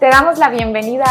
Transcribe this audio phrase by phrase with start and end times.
[0.00, 1.04] Te damos la bienvenida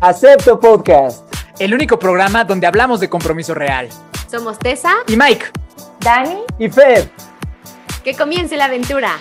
[0.00, 1.26] a Acepto Podcast,
[1.58, 3.90] el único programa donde hablamos de compromiso real.
[4.30, 5.44] Somos Tessa y Mike,
[6.00, 7.10] Dani y Fer.
[8.02, 9.18] Que comience la aventura.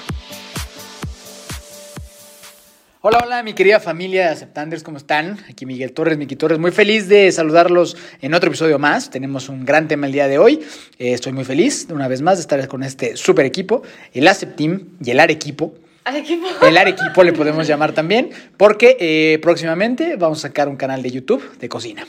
[3.01, 5.37] Hola, hola, mi querida familia de Aceptanders, ¿cómo están?
[5.49, 9.09] Aquí Miguel Torres, Miki Torres, muy feliz de saludarlos en otro episodio más.
[9.09, 10.61] Tenemos un gran tema el día de hoy.
[10.97, 13.83] Eh, estoy muy feliz, de una vez más, de estar con este super equipo,
[14.13, 15.73] el Aceptim y el Arequipo.
[16.09, 16.47] Arequipo.
[16.65, 21.11] El Arequipo le podemos llamar también, porque eh, próximamente vamos a sacar un canal de
[21.11, 22.05] YouTube de cocina,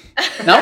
[0.47, 0.57] ¿no?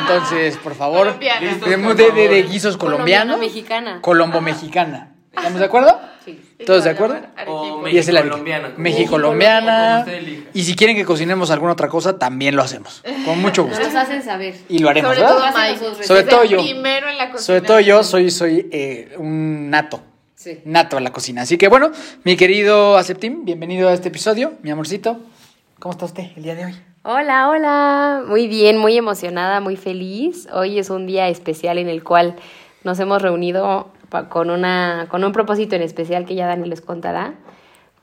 [0.00, 1.94] Entonces, por favor, Colombiano.
[1.94, 3.36] de, de- de guisos colombianos.
[3.36, 3.98] Colombiano-mexicana.
[4.00, 5.08] Colombo-mexicana.
[5.34, 5.98] ¿Estamos de acuerdo?
[6.26, 6.38] Sí.
[6.66, 7.14] ¿Todos de acuerdo?
[7.36, 7.88] Arequipo.
[7.88, 8.16] Y es el
[10.00, 10.50] usted elija.
[10.52, 13.02] Y si quieren que cocinemos alguna otra cosa, también lo hacemos.
[13.24, 13.80] Con mucho gusto.
[13.82, 14.54] Nos hacen saber.
[14.68, 15.76] Y lo haremos, Sobre ¿verdad?
[15.78, 16.02] todo.
[16.04, 16.58] Sobre todo yo.
[16.62, 17.42] Primero en la cocina.
[17.46, 20.02] Sobre todo yo soy, soy eh, un nato.
[20.42, 20.60] Sí.
[20.64, 21.42] Nato en la cocina.
[21.42, 21.92] Así que bueno,
[22.24, 24.54] mi querido Aceptim, bienvenido a este episodio.
[24.62, 25.20] Mi amorcito,
[25.78, 26.74] ¿cómo está usted el día de hoy?
[27.04, 28.24] Hola, hola.
[28.26, 30.48] Muy bien, muy emocionada, muy feliz.
[30.52, 32.34] Hoy es un día especial en el cual
[32.82, 33.92] nos hemos reunido
[34.30, 37.34] con, una, con un propósito en especial que ya Dani les contará.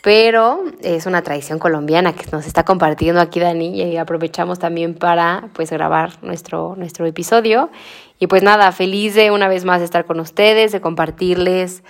[0.02, 5.50] Pero es una tradición colombiana que nos está compartiendo aquí Dani y aprovechamos también para
[5.52, 7.70] pues grabar nuestro, nuestro episodio.
[8.18, 11.84] Y pues nada, feliz de una vez más estar con ustedes, de compartirles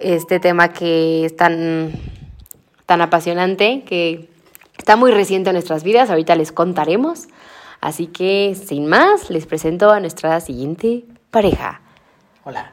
[0.00, 1.92] este tema que es tan,
[2.86, 4.28] tan apasionante, que
[4.76, 7.28] está muy reciente en nuestras vidas, ahorita les contaremos.
[7.80, 11.80] Así que, sin más, les presento a nuestra siguiente pareja.
[12.44, 12.72] Hola.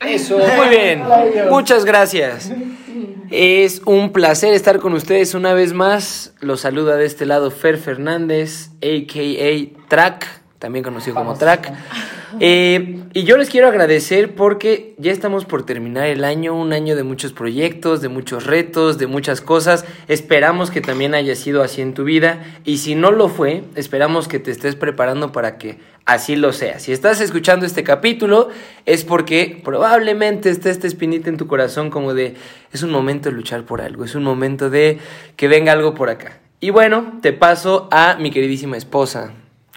[0.00, 1.02] Eso, muy bien.
[1.50, 2.50] Muchas gracias.
[3.30, 6.32] Es un placer estar con ustedes una vez más.
[6.40, 9.88] Los saluda de este lado Fer Fernández, a.k.a.
[9.88, 11.72] Track, también conocido como Track.
[12.38, 16.94] Eh, y yo les quiero agradecer porque ya estamos por terminar el año, un año
[16.94, 19.86] de muchos proyectos, de muchos retos, de muchas cosas.
[20.06, 24.28] Esperamos que también haya sido así en tu vida y si no lo fue, esperamos
[24.28, 26.78] que te estés preparando para que así lo sea.
[26.78, 28.50] Si estás escuchando este capítulo
[28.84, 32.34] es porque probablemente esté esta espinita en tu corazón como de
[32.70, 34.98] es un momento de luchar por algo, es un momento de
[35.36, 36.38] que venga algo por acá.
[36.60, 39.32] Y bueno, te paso a mi queridísima esposa.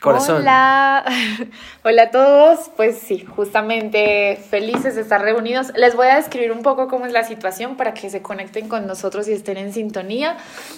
[0.05, 1.05] Hola.
[1.83, 2.69] Hola a todos.
[2.75, 5.71] Pues sí, justamente felices de estar reunidos.
[5.77, 8.85] Les voy a describir un poco cómo es la situación para que se conecten con
[8.85, 10.35] nosotros y estén en sintonía.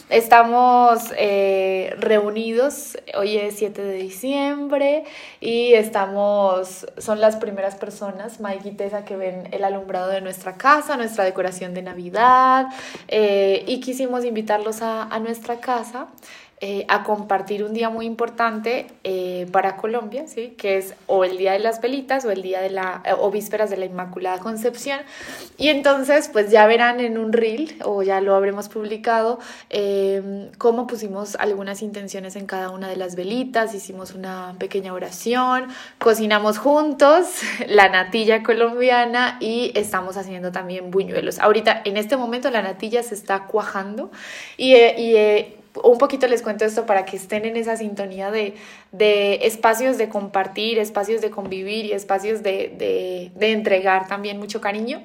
[0.09, 5.05] Estamos eh, reunidos, hoy es 7 de diciembre
[5.41, 10.53] y estamos, son las primeras personas, Mike y Tessa, que ven el alumbrado de nuestra
[10.53, 12.67] casa, nuestra decoración de Navidad
[13.07, 16.09] eh, y quisimos invitarlos a nuestra casa
[16.61, 20.55] eh, a compartir un día muy importante eh, para Colombia, ¿sí?
[20.57, 23.29] que es o el Día de las Velitas o el día de la, eh, o
[23.29, 25.01] vísperas de la Inmaculada Concepción.
[25.57, 29.38] Y entonces, pues ya verán en un reel, o ya lo habremos publicado,
[29.69, 35.67] eh, cómo pusimos algunas intenciones en cada una de las velitas, hicimos una pequeña oración,
[35.99, 37.25] cocinamos juntos
[37.67, 41.37] la natilla colombiana y estamos haciendo también buñuelos.
[41.39, 44.09] Ahorita, en este momento, la natilla se está cuajando
[44.55, 44.73] y...
[45.83, 48.55] un poquito les cuento esto para que estén en esa sintonía de,
[48.91, 55.01] de espacios de compartir, espacios de convivir y espacios de, de, entregar también mucho cariño.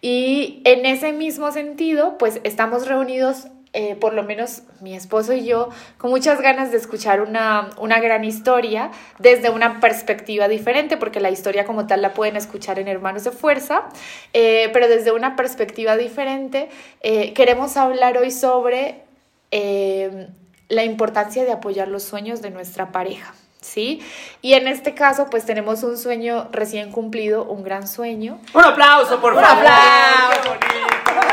[0.00, 5.44] Y en ese mismo sentido, pues estamos reunidos eh, por lo menos mi esposo y
[5.44, 5.68] yo,
[5.98, 11.30] con muchas ganas de escuchar una, una gran historia desde una perspectiva diferente, porque la
[11.30, 13.84] historia como tal la pueden escuchar en Hermanos de Fuerza,
[14.32, 16.70] eh, pero desde una perspectiva diferente,
[17.02, 19.02] eh, queremos hablar hoy sobre
[19.50, 20.28] eh,
[20.68, 23.34] la importancia de apoyar los sueños de nuestra pareja.
[23.60, 24.00] ¿Sí?
[24.40, 29.20] Y en este caso, pues tenemos un sueño recién cumplido, un gran sueño, Un aplauso,
[29.20, 29.66] por Un favor.
[29.66, 30.58] aplauso.
[30.60, 31.28] Qué bonito.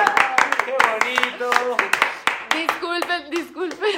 [0.66, 1.78] Qué bonito.
[2.56, 3.90] Disculpen, disculpen.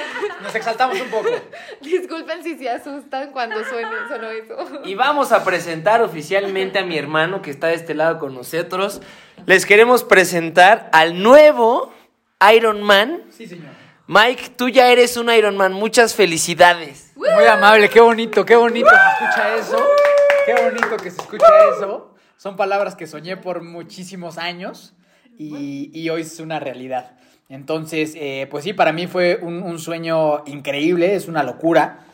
[0.42, 1.28] Nos exaltamos un poco.
[1.80, 4.82] Disculpen si se asustan cuando suene solo eso.
[4.84, 9.00] Y vamos a presentar oficialmente a mi hermano que está de este lado con nosotros.
[9.46, 11.92] Les queremos presentar al nuevo
[12.54, 13.22] Iron Man.
[13.30, 13.77] Sí, señor.
[14.10, 15.74] Mike, tú ya eres un Iron Man.
[15.74, 17.12] Muchas felicidades.
[17.14, 19.86] Muy amable, qué bonito, qué bonito se escucha eso.
[20.46, 21.46] Qué bonito que se escucha
[21.76, 22.14] eso.
[22.38, 24.94] Son palabras que soñé por muchísimos años
[25.36, 27.18] y, y hoy es una realidad.
[27.50, 32.06] Entonces, eh, pues sí, para mí fue un, un sueño increíble, es una locura.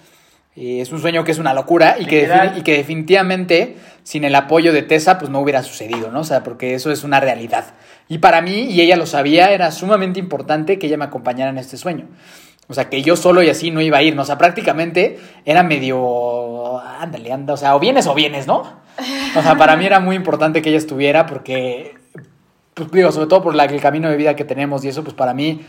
[0.56, 4.35] Eh, es un sueño que es una locura y que, y que definitivamente sin el
[4.35, 6.21] apoyo de Tessa pues no hubiera sucedido, ¿no?
[6.21, 7.75] O sea, porque eso es una realidad.
[8.09, 11.59] Y para mí, y ella lo sabía, era sumamente importante que ella me acompañara en
[11.59, 12.06] este sueño.
[12.69, 14.23] O sea, que yo solo y así no iba a ir, ¿no?
[14.23, 16.79] O sea, prácticamente era medio...
[16.79, 18.62] Ándale, anda, o sea, o vienes o vienes, ¿no?
[19.37, 21.95] O sea, para mí era muy importante que ella estuviera porque,
[22.73, 25.15] pues digo, sobre todo por la, el camino de vida que tenemos y eso, pues
[25.15, 25.61] para mí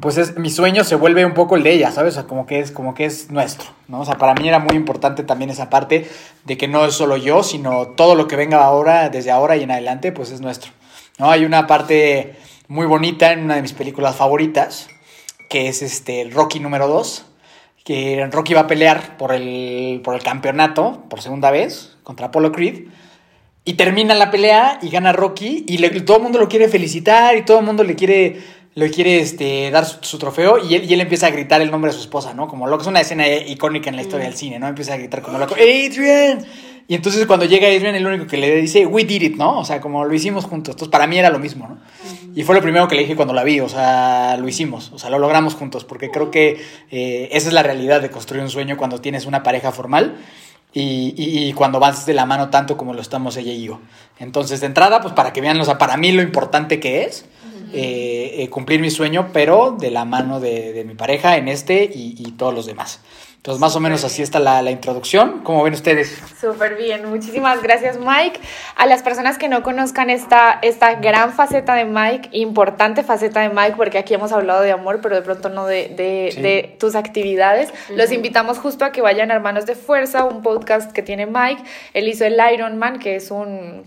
[0.00, 2.14] pues es, mi sueño se vuelve un poco el de ella, ¿sabes?
[2.14, 4.00] O sea, como que es, como que es nuestro, ¿no?
[4.00, 6.08] O sea, para mí era muy importante también esa parte
[6.44, 9.62] de que no es solo yo, sino todo lo que venga ahora, desde ahora y
[9.62, 10.72] en adelante, pues es nuestro,
[11.18, 11.30] ¿no?
[11.30, 12.36] Hay una parte
[12.68, 14.88] muy bonita en una de mis películas favoritas,
[15.48, 17.24] que es este Rocky número 2,
[17.84, 22.50] que Rocky va a pelear por el, por el campeonato por segunda vez contra Apollo
[22.50, 22.88] Creed.
[23.64, 27.44] Y termina la pelea y gana Rocky y todo el mundo lo quiere felicitar y
[27.44, 28.40] todo el mundo le quiere,
[28.76, 31.70] le quiere este, dar su, su trofeo y él, y él empieza a gritar el
[31.70, 32.46] nombre de su esposa, ¿no?
[32.46, 34.68] Como lo que es una escena icónica en la historia del cine, ¿no?
[34.68, 36.44] Empieza a gritar como loco, ¡Adrian!
[36.86, 39.58] Y entonces cuando llega Adrian, el único que le dice, we did it, ¿no?
[39.58, 40.74] O sea, como lo hicimos juntos.
[40.74, 41.78] Entonces para mí era lo mismo, ¿no?
[42.36, 44.98] Y fue lo primero que le dije cuando la vi, o sea, lo hicimos, o
[44.98, 48.50] sea, lo logramos juntos, porque creo que eh, esa es la realidad de construir un
[48.50, 50.16] sueño cuando tienes una pareja formal
[50.74, 53.80] y, y- y cuando vas de la mano tanto como lo estamos ella y yo.
[54.18, 57.24] Entonces, de entrada, pues para que vean, o sea, para mí lo importante que es
[57.76, 61.84] eh, eh, cumplir mi sueño, pero de la mano de, de mi pareja en este
[61.84, 63.00] y, y todos los demás.
[63.36, 65.42] Entonces, más o menos así está la, la introducción.
[65.44, 66.20] ¿Cómo ven ustedes?
[66.40, 68.40] Súper bien, muchísimas gracias Mike.
[68.74, 73.50] A las personas que no conozcan esta, esta gran faceta de Mike, importante faceta de
[73.50, 76.42] Mike, porque aquí hemos hablado de amor, pero de pronto no de, de, Sí.
[76.42, 80.90] de tus actividades, los invitamos justo a que vayan a Hermanos de Fuerza, un podcast
[80.90, 81.62] que tiene Mike.
[81.94, 83.84] Él hizo el Iron Man, que es un...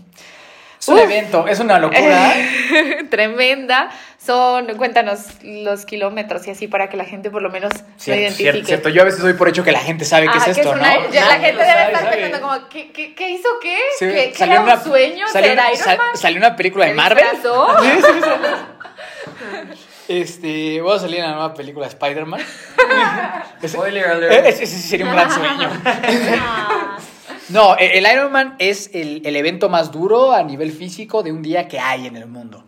[0.80, 1.02] Es un Uf.
[1.02, 2.32] evento, es una locura.
[3.10, 3.90] tremenda.
[4.18, 8.52] Son, cuéntanos los kilómetros y así para que la gente por lo menos Cierto, identifique.
[8.52, 8.88] cierto, cierto.
[8.88, 10.70] Yo a veces doy por hecho que la gente sabe qué Ah, es que esto,
[10.72, 11.10] una- ¿no?
[11.10, 12.16] ya la gente debe sabe, estar sabe.
[12.16, 13.78] pensando como, ¿qué, qué, qué hizo qué?
[13.98, 16.06] Sí, ¿Qué, qué salió era una- un sueño salió, una- Iron sal- Man?
[16.16, 17.24] salió una película de ¿Se Marvel.
[17.42, 17.48] sí.
[20.08, 22.40] Este, voy a salir en la nueva película de Spider-Man.
[23.62, 24.32] Ese- Spoiler alert.
[24.32, 25.70] eh, Ese, ese sí sería un gran sueño.
[27.50, 31.42] No, e- el Ironman es el, el evento más duro a nivel físico de un
[31.42, 32.64] día que hay en el mundo.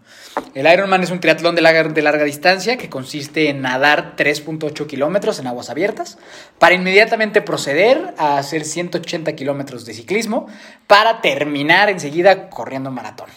[0.55, 4.87] El Ironman es un triatlón de larga, de larga distancia que consiste en nadar 3.8
[4.87, 6.19] kilómetros en aguas abiertas
[6.59, 10.49] para inmediatamente proceder a hacer 180 kilómetros de ciclismo
[10.87, 13.29] para terminar enseguida corriendo un maratón.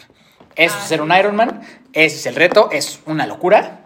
[0.56, 1.62] Eso es ser un Ironman,
[1.94, 3.82] ese es el reto, es una locura.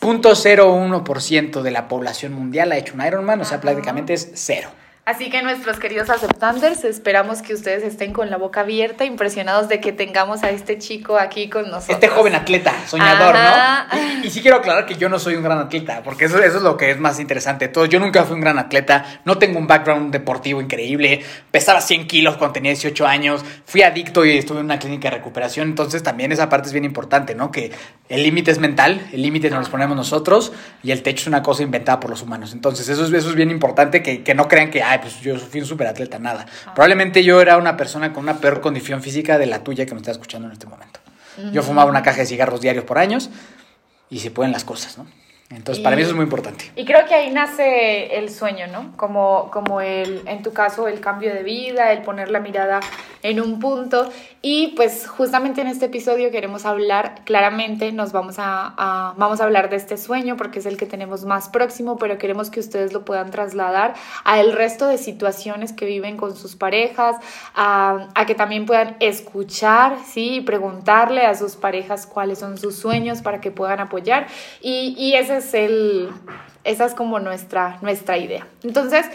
[0.00, 4.70] 0.01% de la población mundial ha hecho un Ironman, o sea, prácticamente es cero.
[5.06, 9.78] Así que nuestros queridos aceptanders, esperamos que ustedes estén con la boca abierta, impresionados de
[9.78, 11.90] que tengamos a este chico aquí con nosotros.
[11.90, 13.88] Este joven atleta, soñador, Ajá.
[13.92, 14.00] ¿no?
[14.22, 16.56] Y, y sí quiero aclarar que yo no soy un gran atleta, porque eso, eso
[16.56, 17.68] es lo que es más interesante.
[17.68, 17.84] todo.
[17.84, 22.38] yo nunca fui un gran atleta, no tengo un background deportivo increíble, pesaba 100 kilos
[22.38, 26.32] cuando tenía 18 años, fui adicto y estuve en una clínica de recuperación, entonces también
[26.32, 27.52] esa parte es bien importante, ¿no?
[27.52, 27.72] Que
[28.08, 30.52] el límite es mental, el límite nos lo ponemos nosotros
[30.82, 32.54] y el techo es una cosa inventada por los humanos.
[32.54, 35.36] Entonces eso es, eso es bien importante, que, que no crean que, ay, pues yo
[35.36, 36.46] fui un superatleta, nada.
[36.74, 39.98] Probablemente yo era una persona con una peor condición física de la tuya que me
[39.98, 41.00] está escuchando en este momento.
[41.52, 43.28] Yo fumaba una caja de cigarros diarios por años
[44.08, 45.06] y se pueden las cosas, ¿no?
[45.50, 46.72] Entonces, para mí eso es muy importante.
[46.74, 48.96] Y creo que ahí nace el sueño, ¿no?
[48.96, 52.80] Como, como el, en tu caso, el cambio de vida, el poner la mirada
[53.22, 54.10] en un punto.
[54.42, 59.44] Y pues justamente en este episodio queremos hablar claramente, nos vamos a, a- vamos a
[59.44, 62.92] hablar de este sueño porque es el que tenemos más próximo, pero queremos que ustedes
[62.92, 63.94] lo puedan trasladar
[64.24, 67.16] a el resto de situaciones que viven con sus parejas,
[67.54, 70.36] a, a que también puedan escuchar, ¿sí?
[70.36, 74.26] Y preguntarle a sus parejas cuáles son sus sueños para que puedan apoyar.
[74.60, 76.10] Y, y ese es el,
[76.64, 78.46] esa es como nuestra, nuestra idea.
[78.62, 79.06] Entonces,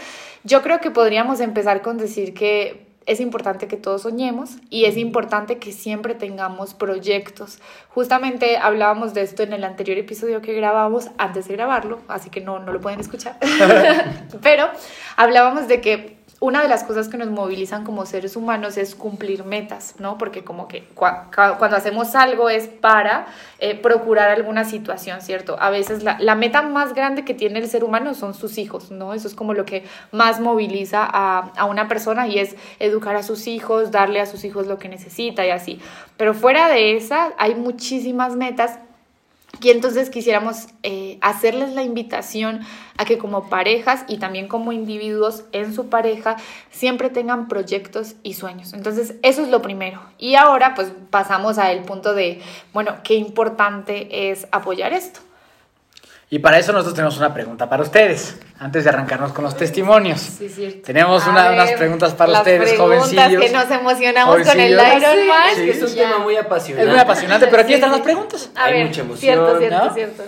[0.44, 4.96] yo creo que podríamos empezar con decir que es importante que todos soñemos y es
[4.96, 7.58] importante que siempre tengamos proyectos.
[7.88, 12.40] Justamente hablábamos de esto en el anterior episodio que grabamos antes de grabarlo, así que
[12.40, 13.36] no, no lo pueden escuchar.
[14.42, 14.68] Pero
[15.16, 19.44] hablábamos de que una de las cosas que nos movilizan como seres humanos es cumplir
[19.44, 20.16] metas, ¿no?
[20.16, 23.26] Porque como que cuando hacemos algo es para
[23.58, 25.58] eh, procurar alguna situación, ¿cierto?
[25.60, 29.12] A veces la, meta más grande que tiene el ser humano son sus hijos, ¿no?
[29.12, 33.46] Eso es como lo que más moviliza a una persona y es educar a sus
[33.46, 35.78] hijos, darle a sus hijos lo que necesita y así.
[36.16, 38.78] Pero fuera de esa hay muchísimas metas
[39.62, 42.60] y entonces quisiéramos eh, hacerles la invitación
[42.96, 46.36] a que como parejas y también como individuos en su pareja
[46.70, 48.72] siempre tengan proyectos y sueños.
[48.72, 50.00] Entonces eso es lo primero.
[50.18, 52.40] Y ahora pues pasamos al punto de,
[52.72, 55.20] bueno, qué importante es apoyar esto.
[56.32, 60.20] Y para eso nosotros tenemos una pregunta para ustedes, antes de arrancarnos con los testimonios.
[60.20, 60.78] Sí, es cierto.
[60.84, 63.42] Tenemos una- ver, unas preguntas para las ustedes, preguntas jovencillos.
[63.42, 64.70] que nos emocionamos con el.
[64.72, 65.48] Iron Man.
[65.50, 66.02] Es que es un Sí, ya.
[66.04, 66.90] tema muy Es apasionante.
[66.90, 68.50] muy apasionante, pero aquí están las preguntas.
[68.54, 69.94] A Hay ver, mucha emoción, cierto, cierto, ¿no?
[69.94, 70.22] cierto.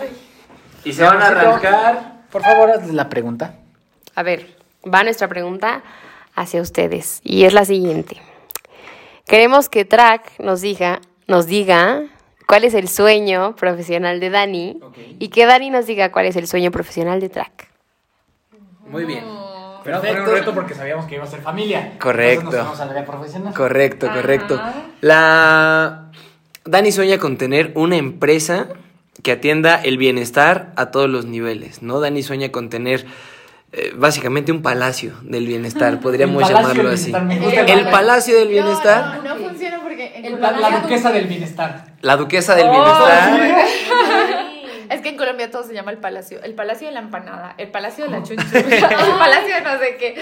[0.83, 2.13] Y se van a arrancar.
[2.29, 3.55] Por favor, hazles la pregunta.
[4.15, 4.47] A ver,
[4.93, 5.83] va nuestra pregunta
[6.35, 8.21] hacia ustedes y es la siguiente.
[9.25, 12.01] Queremos que Track nos diga, nos diga
[12.53, 14.79] cuál es el sueño profesional de Dani
[15.17, 17.67] y que Dani nos diga cuál es el sueño profesional de Track.
[18.85, 19.23] Muy bien.
[19.83, 21.93] Pero fue un reto porque sabíamos que iba a ser familia.
[21.99, 22.51] Correcto.
[22.51, 23.55] Nos a la profesional.
[23.55, 24.15] Correcto, Ajá.
[24.15, 24.61] correcto.
[25.01, 26.11] La
[26.63, 28.67] Dani sueña con tener una empresa
[29.23, 32.01] que atienda el bienestar a todos los niveles, ¿no?
[32.01, 33.03] Dani sueña con tener
[33.71, 37.11] eh, básicamente un palacio del bienestar, podríamos llamarlo así.
[37.11, 38.37] el El palacio.
[38.37, 41.92] del bienestar, No, no, no funciona porque El la duquesa del bienestar.
[42.03, 44.43] La duquesa del Oh, bienestar.
[44.89, 46.39] Es que en Colombia todo se llama el palacio.
[46.43, 49.95] El palacio de la empanada, el palacio de la chunchurria, el palacio de no sé
[49.97, 50.15] qué.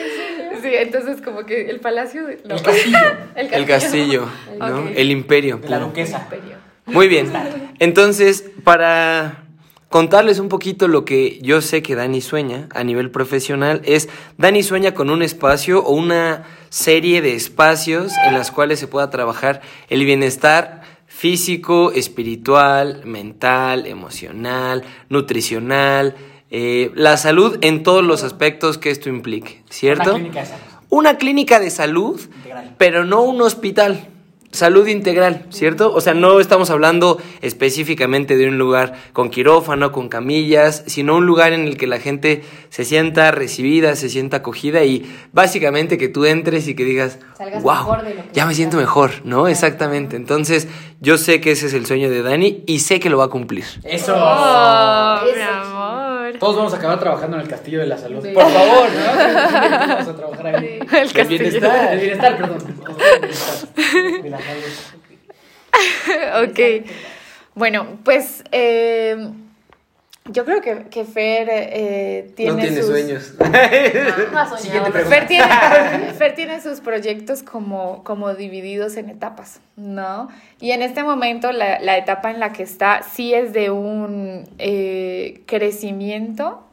[0.61, 2.39] Sí, entonces como que el palacio de...
[2.45, 2.55] no.
[2.55, 2.97] El castillo.
[3.35, 4.79] El castillo, ¿no?
[4.79, 4.91] Ok.
[4.95, 5.59] El imperio.
[5.67, 6.19] La duquesa.
[6.19, 6.57] Imperio.
[6.85, 7.33] Muy bien.
[7.79, 9.43] Entonces, para
[9.89, 14.07] contarles un poquito lo que yo sé que Dani sueña a nivel profesional, es
[14.37, 19.09] Dani sueña con un espacio o una serie de espacios en las cuales se pueda
[19.09, 20.80] trabajar el bienestar
[21.21, 26.15] físico, espiritual, mental, emocional, nutricional,
[26.49, 30.15] eh, la salud en todos los aspectos que esto implique, ¿cierto?
[30.15, 30.87] Una clínica de salud.
[30.89, 32.21] Una clínica de salud,
[32.79, 34.07] pero no un hospital.
[34.51, 35.93] Salud integral, ¿cierto?
[35.93, 41.25] O sea, no estamos hablando específicamente de un lugar con quirófano, con camillas, sino un
[41.25, 46.09] lugar en el que la gente se sienta recibida, se sienta acogida y básicamente que
[46.09, 48.87] tú entres y que digas, Salgas wow, mejor de lo que ya me siento estás".
[48.89, 49.47] mejor, ¿no?
[49.47, 50.15] Exactamente.
[50.17, 50.67] Entonces,
[50.99, 53.29] yo sé que ese es el sueño de Dani y sé que lo va a
[53.29, 53.63] cumplir.
[53.83, 54.13] Eso.
[54.17, 55.80] Oh, mi Eso, amor.
[56.41, 58.25] Todos vamos a acabar trabajando en el castillo de la salud.
[58.25, 58.31] Sí.
[58.33, 59.77] Por favor, ¿no?
[59.87, 60.79] Vamos a trabajar ahí.
[60.81, 61.27] El El castillo.
[61.39, 61.93] bienestar.
[61.93, 62.57] El bienestar, perdón.
[62.57, 62.63] El
[63.19, 63.69] bienestar.
[64.23, 64.63] De la salud.
[66.49, 66.59] ok.
[67.53, 69.17] Bueno, pues eh,
[70.31, 72.85] yo creo que, que Fer eh, tiene, no tiene sus...
[72.87, 73.33] sueños.
[74.31, 74.57] No.
[74.57, 74.91] Siguiente.
[75.05, 75.45] Fer tiene,
[76.17, 80.29] Fer tiene sus proyectos como, como divididos en etapas, ¿no?
[80.59, 84.47] Y en este momento la, la etapa en la que está sí es de un
[84.57, 86.63] eh, crecimiento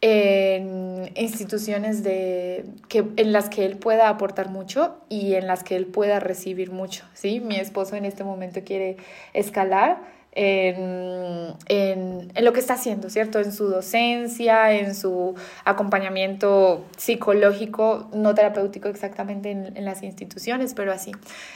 [0.00, 5.76] en instituciones de, que, en las que él pueda aportar mucho y en las que
[5.76, 7.40] él pueda recibir mucho, ¿sí?
[7.40, 8.98] Mi esposo en este momento quiere
[9.32, 13.38] escalar en, en, en lo que está haciendo, ¿cierto?
[13.38, 20.92] En su docencia, en su acompañamiento psicológico, no terapéutico exactamente en, en las instituciones, pero
[20.92, 21.12] así.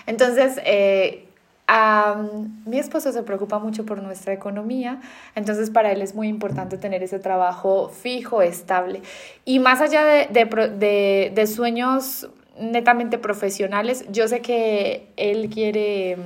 [0.07, 1.25] Entonces, eh,
[1.67, 2.17] a
[2.65, 5.01] mi esposo se preocupa mucho por nuestra economía,
[5.35, 9.03] entonces para él es muy importante tener ese trabajo fijo, estable.
[9.45, 10.45] Y más allá de, de,
[10.79, 16.17] de- de sueños netamente profesionales, yo sé que él quiere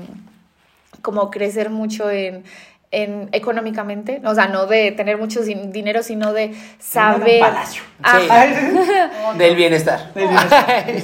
[1.03, 2.45] como crecer mucho en,
[2.91, 7.41] en económicamente, o sea, no de tener mucho sin- dinero, sino de saber...
[7.41, 7.83] palacio.
[8.03, 8.47] Ajá.
[9.39, 10.13] Del bienestar.
[10.15, 10.95] Del bienestar.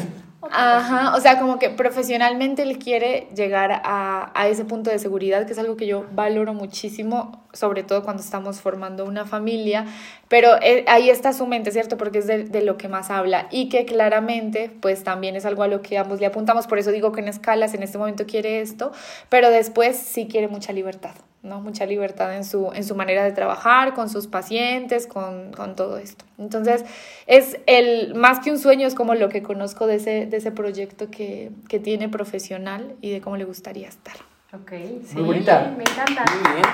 [0.51, 5.47] Ajá, o sea, como que profesionalmente él quiere llegar a, a ese punto de seguridad,
[5.47, 9.85] que es algo que yo valoro muchísimo, sobre todo cuando estamos formando una familia,
[10.29, 11.99] pero eh, ahí está su mente, ¿cierto?
[11.99, 15.63] Porque es de, de lo que más habla y que claramente, pues también es algo
[15.65, 18.25] a lo que ambos le apuntamos, por eso digo que en escalas en este momento
[18.27, 18.93] quiere esto,
[19.29, 21.13] pero después sí quiere mucha libertad.
[21.43, 21.61] ¿No?
[21.61, 25.99] Mucha libertad en su, en su manera de trabajar, con sus pacientes, con, con todo
[25.99, 26.25] esto.
[26.39, 26.85] Entonces,
[27.27, 30.51] es el, más que un sueño, es como lo que conozco de ese, de ese
[30.51, 34.17] proyecto que, que tiene profesional y de cómo le gustaría estar.
[34.53, 34.73] Ok,
[35.05, 35.15] sí.
[35.15, 35.75] Muy bonita.
[35.77, 36.25] Me encanta.
[36.43, 36.65] Muy bien.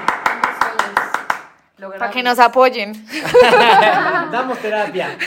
[1.98, 2.92] Para que nos apoyen.
[4.32, 5.18] Damos terapia.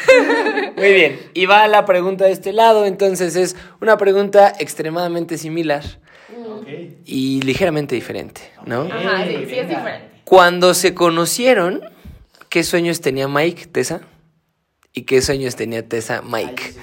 [0.76, 5.84] Muy bien, y va la pregunta de este lado, entonces es una pregunta extremadamente similar
[7.06, 8.82] Y ligeramente diferente, ¿no?
[8.82, 10.10] Ajá, sí, sí es diferente.
[10.26, 11.82] Cuando se conocieron,
[12.50, 14.02] ¿qué sueños tenía Mike, Tessa?
[14.94, 16.74] ¿Y qué sueños tenía Tessa, Mike?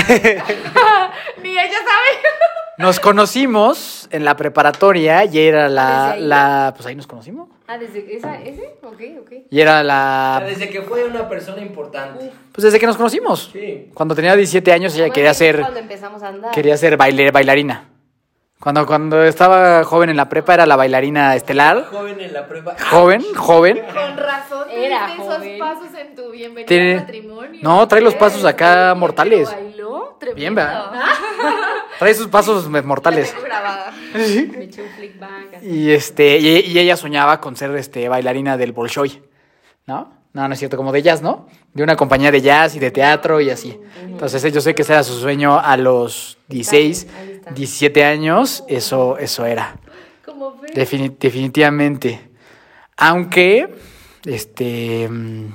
[1.42, 2.20] Ni ella sabe.
[2.78, 6.22] Nos conocimos en la preparatoria y era la, ¿Desde ahí?
[6.28, 6.74] la.
[6.76, 7.50] Pues ahí nos conocimos.
[7.66, 9.32] Ah, desde esa, ese, ok, ok.
[9.50, 10.44] Y era la.
[10.46, 12.32] Desde que fue una persona importante.
[12.52, 13.50] Pues desde que nos conocimos.
[13.52, 13.90] Sí.
[13.96, 15.60] Cuando tenía 17 años ella Bueno, quería ser.
[15.60, 16.52] Cuando empezamos a andar.
[16.52, 17.90] Quería ser baile- bailarina.
[18.60, 21.86] Cuando, cuando estaba joven en la prepa era la bailarina estelar.
[21.92, 22.76] Joven en la prueba.
[22.90, 23.78] Joven, joven.
[23.94, 27.60] Con razón Era esos pasos en tu bienvenida Tiene- al matrimonio.
[27.64, 29.52] No, trae los pasos acá mortales.
[29.52, 30.36] bailó tremendo.
[30.40, 30.92] Bien, ¿verdad?
[32.00, 33.32] Trae sus pasos mortales.
[33.32, 33.92] tengo grabada.
[34.14, 35.54] Me eché un flick back.
[35.58, 35.68] así.
[35.68, 39.22] Y este, y, y ella soñaba con ser este bailarina del Bolshoi,
[39.86, 40.17] ¿no?
[40.38, 41.48] No, no es cierto, como de jazz, ¿no?
[41.74, 43.76] De una compañía de jazz y de teatro y así.
[44.04, 47.52] Entonces yo sé que ese era su sueño a los 16, Ahí está.
[47.54, 49.78] 17 años, eso, eso era.
[50.24, 50.74] Como ves.
[50.76, 52.30] Defini- definitivamente.
[52.98, 53.74] Aunque,
[54.26, 55.54] este, mm,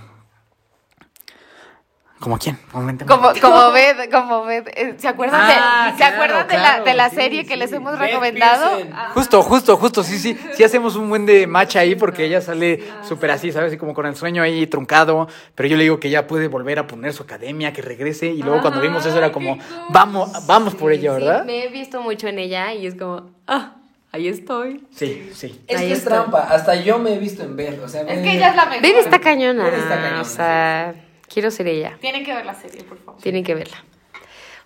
[2.22, 2.56] ¿Como quién?
[2.70, 4.68] Como, como Beth, como Beth.
[4.76, 7.56] eh, ¿Se acuerdan, Ah, de, ¿se claro, acuerdan de, la, de la sí, serie que
[7.56, 8.78] les hemos Beth recomendado?
[8.94, 10.38] Ah, Justo, justo, justo, sí, sí.
[10.54, 13.72] Sí hacemos un buen de match ahí porque ella sale súper así, ¿sabes?
[13.72, 15.26] Y como con el sueño ahí truncado.
[15.56, 18.28] Pero yo le digo que ella puede volver a poner su academia, que regrese.
[18.28, 19.58] Y luego cuando vimos eso era como,
[19.90, 21.44] vamos, vamos por ella, Sí, ¿verdad?
[21.44, 23.72] me he visto mucho en ella y es como, ah,
[24.12, 24.86] ahí estoy.
[24.94, 25.60] Sí, sí.
[25.66, 26.10] Es Ahí que es está.
[26.10, 26.42] trampa.
[26.48, 27.80] Hasta yo me he visto en ver.
[27.80, 28.82] O sea, Es que ella es la mejor.
[28.82, 29.64] Bebe está cañona.
[29.64, 30.94] Bebe está cañona, O sea,
[31.32, 31.96] quiero ser ella.
[32.00, 33.20] Tienen que ver la serie, por favor.
[33.20, 33.84] Tienen que verla.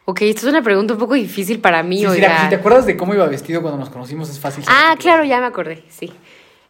[0.04, 2.44] Ok, esto es una pregunta un poco difícil para mí, Sí, oiga.
[2.44, 4.64] si te acuerdas de cómo iba vestido cuando nos conocimos, es fácil.
[4.68, 6.12] Ah, claro, ya me acordé, sí.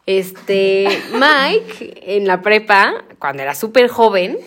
[0.07, 4.38] Este, Mike, en la prepa, cuando era súper joven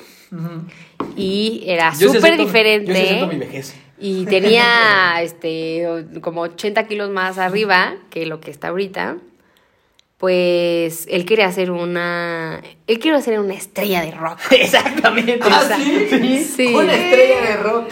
[1.15, 2.91] y era súper diferente.
[2.91, 3.75] Yo sí acepto mi vejez.
[3.99, 4.63] Y tenía
[5.21, 5.85] este
[6.21, 9.17] como 80 kilos más arriba que lo que está ahorita.
[10.19, 12.61] Pues él quería hacer una.
[12.87, 14.37] Él quería ser una estrella de rock.
[14.51, 15.39] Exactamente.
[15.41, 16.43] ¿Ah, O sea, sí?
[16.43, 16.73] sí.
[16.75, 17.85] Una estrella de rock.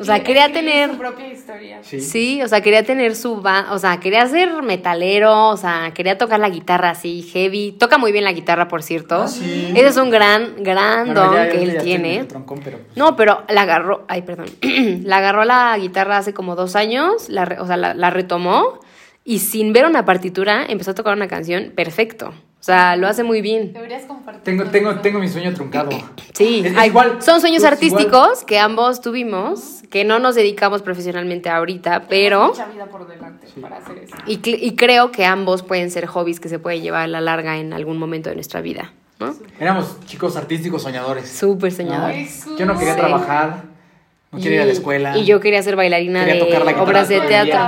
[0.00, 0.90] O sea, quería tener.
[0.90, 1.78] su propia historia.
[1.82, 2.00] Sí.
[2.00, 6.16] Sí, o sea, quería tener su ba- o sea, quería ser metalero, o sea, quería
[6.18, 7.72] tocar la guitarra así, heavy.
[7.72, 9.22] Toca muy bien la guitarra, por cierto.
[9.22, 9.72] Ah, sí.
[9.74, 12.08] Ese es un gran, gran Bueno, don ya- ya que él tiene.
[12.10, 14.46] medio troncón, pero, pues, No, pero la agarró, ay, perdón,
[15.04, 18.78] la agarró la guitarra hace como dos años, la, re- o sea, la, la retomó
[19.24, 22.32] y sin ver una partitura empezó a tocar una canción perfecto.
[22.60, 23.72] O sea, lo hace muy bien.
[23.72, 24.42] Deberías compartir.
[24.42, 25.00] Tengo, tengo, eso.
[25.00, 25.90] tengo mi sueño truncado.
[26.34, 27.22] Sí, Es- es igual.
[27.22, 32.48] son sueños Es artísticos que ambos tuvimos, que no nos dedicamos profesionalmente ahorita, pero...
[32.48, 34.16] Mucha vida por delante para hacer eso.
[34.26, 37.58] Y, y creo que ambos pueden ser hobbies que se pueden llevar a la larga
[37.58, 39.34] en algún momento de nuestra vida, ¿no?
[39.60, 41.28] Éramos chicos artísticos soñadores.
[41.30, 41.76] Súper ¿no?
[41.76, 42.44] soñadores.
[42.58, 43.00] Yo no quería Sí.
[43.00, 43.62] trabajar,
[44.30, 45.16] no quería ir a la escuela.
[45.16, 47.60] Y yo quería ser bailarina Quería de tocar la guitarra obras de teatro.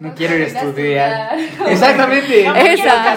[0.00, 1.38] No quiero ir a estudiar.
[1.68, 2.40] Exactamente.
[2.72, 3.16] Esa.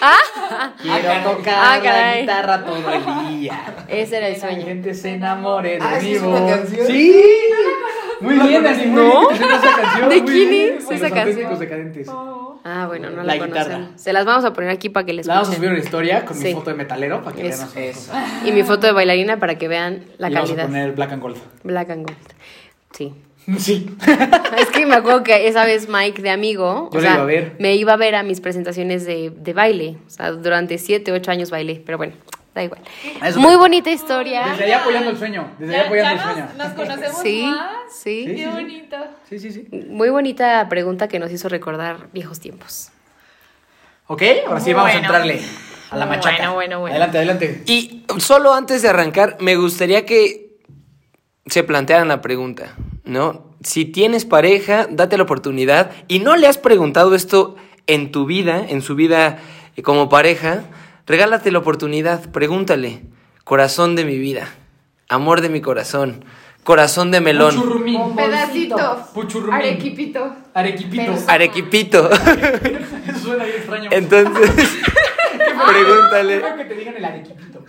[0.00, 3.60] Ah, Quiero tocar Ah, la guitarra todo el día.
[3.88, 4.64] ese era el Que la sueño.
[4.66, 6.50] gente se enamore de Ah, ¿esa mi es una voz.
[6.50, 6.86] canción?
[6.86, 7.22] Sí.
[8.20, 9.28] Muy bien, muy ¿No?
[10.08, 11.18] ¿De quién es esa los canción?
[11.18, 12.06] Auténticos Decadentes.
[12.64, 13.88] Ah, bueno, no La la, conocen.
[13.96, 16.24] Se las vamos a poner aquí para que les La vamos a subir una historia
[16.24, 17.68] con mi foto de metalero para que Eso.
[17.74, 18.12] vean Eso.
[18.46, 20.66] Y mi foto de bailarina para que vean la y vamos a calidad.
[20.68, 21.36] poner black and gold.
[21.62, 22.18] Black and Gold.
[22.92, 23.12] Sí.
[23.58, 23.94] Sí.
[24.56, 27.22] Es que me acuerdo que esa vez Mike de amigo, Yo o la sea, iba
[27.22, 27.56] a ver.
[27.58, 29.98] me iba a ver a mis presentaciones de, de baile.
[30.06, 32.14] O sea, durante siete, ocho años bailé, pero bueno,
[32.54, 32.80] da igual.
[33.22, 34.46] Eso Muy bonita historia.
[34.50, 35.50] Desde allá apoyando el sueño.
[35.58, 36.48] Desde allá Ya, apoyando ya el sueño.
[36.56, 37.70] nos, nos conocemos Sí, más.
[37.92, 38.24] sí.
[38.28, 38.34] Sí.
[38.36, 38.96] Qué bonito.
[39.28, 39.68] Sí, sí, sí.
[39.88, 42.90] Muy bonita pregunta que nos hizo recordar viejos tiempos.
[44.06, 45.40] Ok, ahora sí vamos a entrarle
[45.90, 46.36] a la machaca.
[46.50, 46.94] Bueno, bueno, bueno.
[46.94, 47.62] Adelante, adelante.
[47.66, 50.58] Y solo antes de arrancar, me gustaría que
[51.46, 53.50] se plantearan la pregunta, ¿no?
[53.62, 58.62] Si tienes pareja, date la oportunidad y no le has preguntado esto en tu vida,
[58.68, 59.38] en su vida
[59.76, 60.64] eh, como pareja,
[61.06, 63.02] regálate la oportunidad, pregúntale,
[63.44, 64.48] corazón de mi vida,
[65.08, 66.24] amor de mi corazón,
[66.64, 68.16] corazón de melón, Puchurrumín.
[68.16, 69.06] Pedacito.
[69.14, 69.54] Puchurrumín.
[69.54, 70.36] Arequipito.
[70.54, 71.12] Arequipito.
[71.28, 72.10] Arequipito.
[72.10, 73.90] Eso suena bien extraño.
[73.92, 74.70] Entonces,
[75.68, 76.40] pregúntale.
[76.40, 77.64] Creo que te digan el arequipito.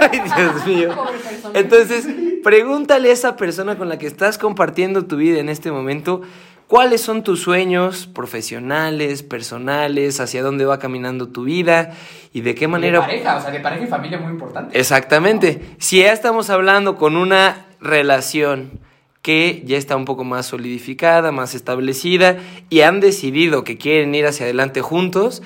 [0.00, 1.06] Ay, Dios mío.
[1.54, 2.08] Entonces,
[2.42, 6.22] pregúntale a esa persona con la que estás compartiendo tu vida en este momento,
[6.68, 11.94] cuáles son tus sueños profesionales, personales, hacia dónde va caminando tu vida
[12.32, 13.00] y de qué De manera...
[13.00, 14.78] pareja, o sea, de pareja y familia muy importante.
[14.78, 15.60] Exactamente.
[15.78, 18.78] Si ya estamos hablando con una relación
[19.22, 22.36] que ya está un poco más solidificada, más establecida
[22.70, 25.42] y han decidido que quieren ir hacia adelante juntos,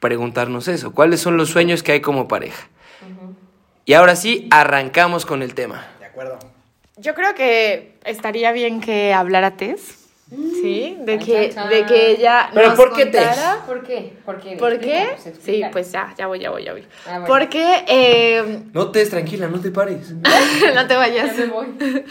[0.00, 2.68] preguntarnos eso, ¿cuáles son los sueños que hay como pareja?
[3.86, 5.86] Y ahora sí, arrancamos con el tema.
[6.00, 6.38] De acuerdo.
[6.96, 10.03] Yo creo que estaría bien que hablara Tess.
[10.30, 11.24] Sí, de Chan,
[11.68, 13.26] que, de que ella ¿Pero nos por qué Tess?
[13.26, 14.12] contara- ¿Por qué?
[14.24, 14.56] ¿Por qué?
[14.56, 15.02] ¿Por qué?
[15.02, 16.82] Explica, Sí, pues ya, ya voy, ya voy, ya voy.
[17.06, 17.26] Ah, bueno.
[17.26, 20.12] Porque, eh, No te des tranquila, no te pares.
[20.74, 21.36] no te vayas.
[21.36, 21.66] Ya me voy.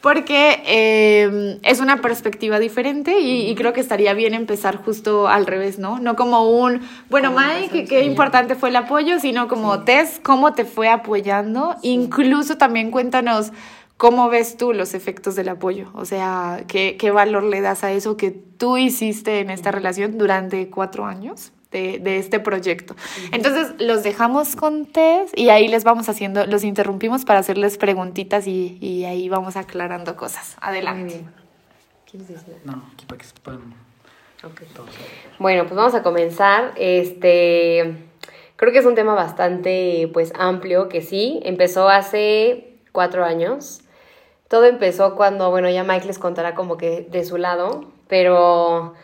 [0.00, 5.46] Porque eh, es una perspectiva diferente y, y creo que estaría bien empezar justo al
[5.46, 5.98] revés, ¿no?
[5.98, 8.06] No como un, bueno, Como Mike, qué sí.
[8.06, 11.74] importante fue el apoyo, sino como Tess, cómo te fue apoyando.
[11.82, 13.50] Incluso también cuéntanos
[13.96, 17.92] cómo ves tú los efectos del apoyo, o sea, qué, qué valor le das a
[17.92, 21.52] eso que tú hiciste en esta relación durante cuatro años.
[21.72, 22.94] De, de este proyecto.
[23.32, 28.46] Entonces los dejamos con Tess y ahí les vamos haciendo, los interrumpimos para hacerles preguntitas
[28.46, 30.56] y, y ahí vamos aclarando cosas.
[30.60, 31.24] Adelante.
[32.64, 33.74] No, aquí para que se puedan
[34.44, 34.62] Ok.
[34.74, 34.90] todos.
[35.38, 36.72] Bueno, pues vamos a comenzar.
[36.76, 37.96] Este,
[38.54, 43.80] creo que es un tema bastante, pues, amplio, que sí, empezó hace cuatro años.
[44.48, 48.94] Todo empezó cuando, bueno, ya Mike les contará como que de su lado, pero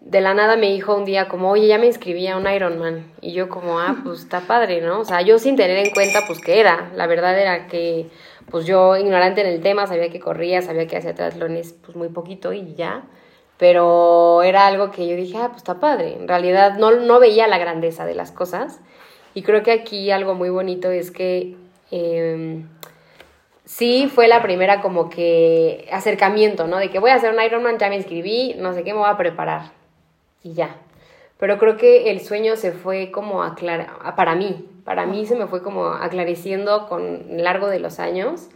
[0.00, 3.12] de la nada me dijo un día como, oye, ya me inscribí a un Ironman.
[3.20, 5.00] Y yo como, ah, pues está padre, ¿no?
[5.00, 6.90] O sea, yo sin tener en cuenta, pues, qué era.
[6.94, 8.08] La verdad era que,
[8.50, 12.08] pues yo ignorante en el tema, sabía que corría, sabía que hacía triatlones pues muy
[12.08, 13.04] poquito y ya.
[13.58, 16.14] Pero era algo que yo dije, ah, pues está padre.
[16.14, 18.80] En realidad no, no veía la grandeza de las cosas.
[19.34, 21.56] Y creo que aquí algo muy bonito es que
[21.90, 22.62] eh,
[23.68, 26.78] sí fue la primera como que acercamiento, ¿no?
[26.78, 29.10] De que voy a hacer un Ironman, ya me inscribí, no sé qué, me voy
[29.10, 29.72] a preparar.
[30.42, 30.76] Y ya.
[31.36, 35.46] Pero creo que el sueño se fue como aclara para mí, para mí se me
[35.46, 38.48] fue como aclareciendo con largo de los años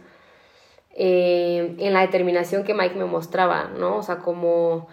[0.95, 3.97] eh, en la determinación que Mike me mostraba, ¿no?
[3.97, 4.87] O sea, como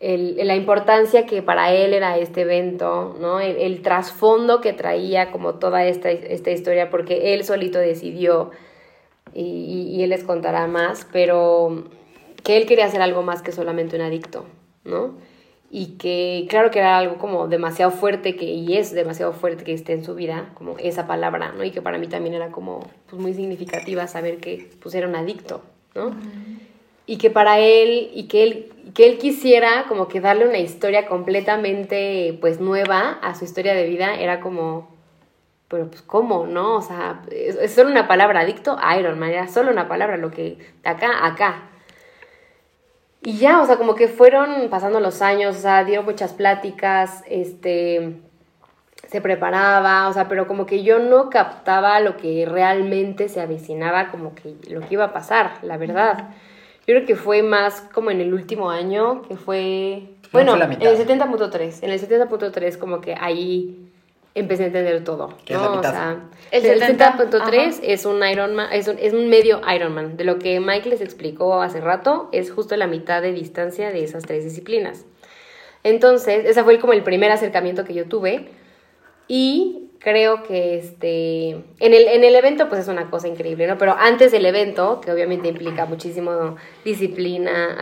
[0.00, 3.38] el, la importancia que para él era este evento, ¿no?
[3.38, 8.50] El, trasfondo que traía como toda esta, esta historia, porque él solito decidió
[9.42, 11.84] y, él les contará más, pero
[12.42, 14.46] que él quería hacer algo más que solamente un adicto,
[14.84, 15.14] ¿no?
[15.70, 19.74] Y que claro que era algo como demasiado fuerte que, y es demasiado fuerte que
[19.74, 21.64] esté en su vida, como esa palabra, ¿no?
[21.64, 25.16] Y que para mí también era como pues, muy significativa saber que pues era un
[25.16, 25.62] adicto,
[25.94, 26.14] ¿no?
[27.04, 31.06] Y que para él, y que él, que él quisiera como que darle una historia
[31.06, 34.95] completamente pues nueva a su historia de vida, era como,
[35.68, 36.76] pero pues cómo, ¿no?
[36.76, 40.30] O sea, es, solo una palabra, adicto a Iron Man, era solo una palabra, lo
[40.30, 41.62] que de acá acá.
[43.22, 47.24] Y ya, o sea, como que fueron pasando los años, o sea, dio muchas pláticas,
[47.28, 48.20] este,
[49.08, 54.10] se preparaba, o sea, pero como que yo no captaba lo que realmente se avecinaba,
[54.10, 56.30] como que lo que iba a pasar, la verdad.
[56.86, 60.96] Yo creo que fue más como en el último año, que fue, bueno, en el
[60.96, 63.90] 70.3, en el 70.3 como que ahí
[64.36, 65.30] empecé a entender todo.
[65.48, 65.72] ¿no?
[65.72, 66.20] O sea,
[66.50, 70.16] el 70.3 es un Ironman, es un, es un medio Ironman.
[70.16, 74.04] De lo que Mike les explicó hace rato, es justo la mitad de distancia de
[74.04, 75.06] esas tres disciplinas.
[75.82, 78.50] Entonces, ese fue como el primer acercamiento que yo tuve.
[79.26, 83.78] Y creo que este, en el, en el evento pues es una cosa increíble, ¿no?
[83.78, 87.76] Pero antes del evento, que obviamente implica muchísimo disciplina,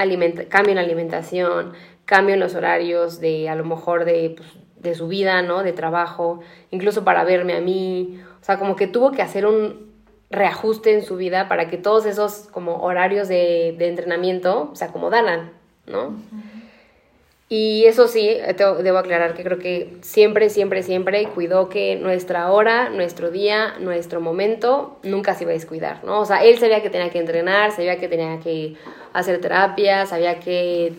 [0.49, 1.73] cambio en alimentación,
[2.05, 4.49] cambio en los horarios de a lo mejor de pues,
[4.85, 5.65] de su vida, ¿no?
[5.65, 8.21] De trabajo, incluso para verme a mí.
[8.41, 9.93] O sea, como que tuvo que hacer un
[10.31, 15.53] reajuste en su vida para que todos esos como horarios de, entrenamiento se acomodaran,
[15.87, 16.15] ¿no?
[17.49, 18.39] Y eso sí,
[18.83, 24.21] debo aclarar que creo que siempre, siempre, siempre cuidó que nuestra hora, nuestro día, nuestro
[24.21, 26.21] momento nunca se iba a descuidar, ¿no?
[26.21, 28.75] O sea, él sabía que tenía que entrenar, sabía que tenía que
[29.13, 30.95] hacer terapia, sabía que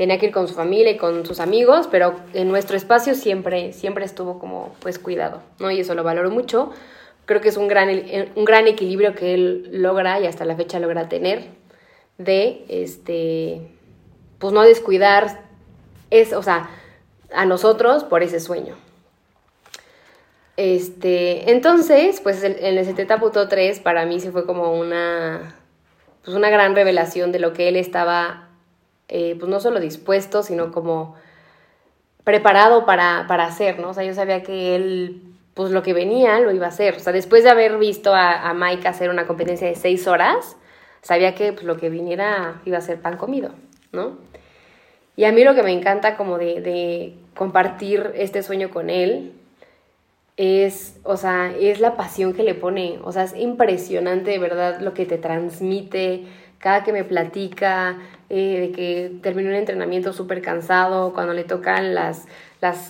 [0.00, 3.74] tenía que ir con su familia y con sus amigos, pero en nuestro espacio siempre,
[3.74, 5.70] siempre estuvo como pues cuidado, ¿no?
[5.70, 6.70] Y eso lo valoro mucho.
[7.26, 7.90] Creo que es un gran,
[8.34, 11.48] un gran equilibrio que él logra y hasta la fecha logra tener
[12.16, 13.60] de, este,
[14.38, 15.42] pues no descuidar,
[16.08, 16.70] es, o sea,
[17.34, 18.76] a nosotros por ese sueño.
[20.56, 25.56] Este, entonces, pues en el 70.3 para mí sí fue como una,
[26.24, 28.46] pues una gran revelación de lo que él estaba
[29.10, 31.16] eh, pues no solo dispuesto, sino como
[32.24, 33.90] preparado para, para hacer, ¿no?
[33.90, 35.22] O sea, yo sabía que él,
[35.54, 36.94] pues lo que venía, lo iba a hacer.
[36.94, 40.56] O sea, después de haber visto a, Mike hacer una competencia de seis horas,
[41.02, 43.50] sabía que pues, lo que viniera iba a ser pan comido,
[43.92, 44.18] ¿no?
[45.16, 49.32] Y a mí lo que me encanta como de, de compartir este sueño con él
[50.36, 54.80] es, o sea, es la pasión que le pone, o sea, es impresionante de verdad
[54.80, 56.24] lo que te transmite,
[56.60, 57.96] cada que me platica
[58.28, 62.26] eh, de que terminó un entrenamiento súper cansado, cuando le tocan las,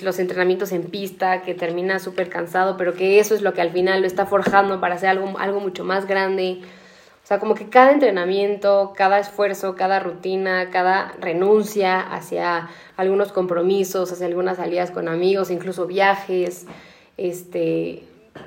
[0.03, 3.71] los entrenamientos en pista, que termina súper cansado, pero que eso es lo que al
[3.71, 6.61] final lo está forjando para hacer algo, algo mucho más grande.
[7.23, 14.11] O sea, como que cada entrenamiento, cada esfuerzo, cada rutina, cada renuncia hacia algunos compromisos,
[14.11, 16.67] hacia algunas salidas con amigos, incluso viajes,
[17.17, 18.03] este,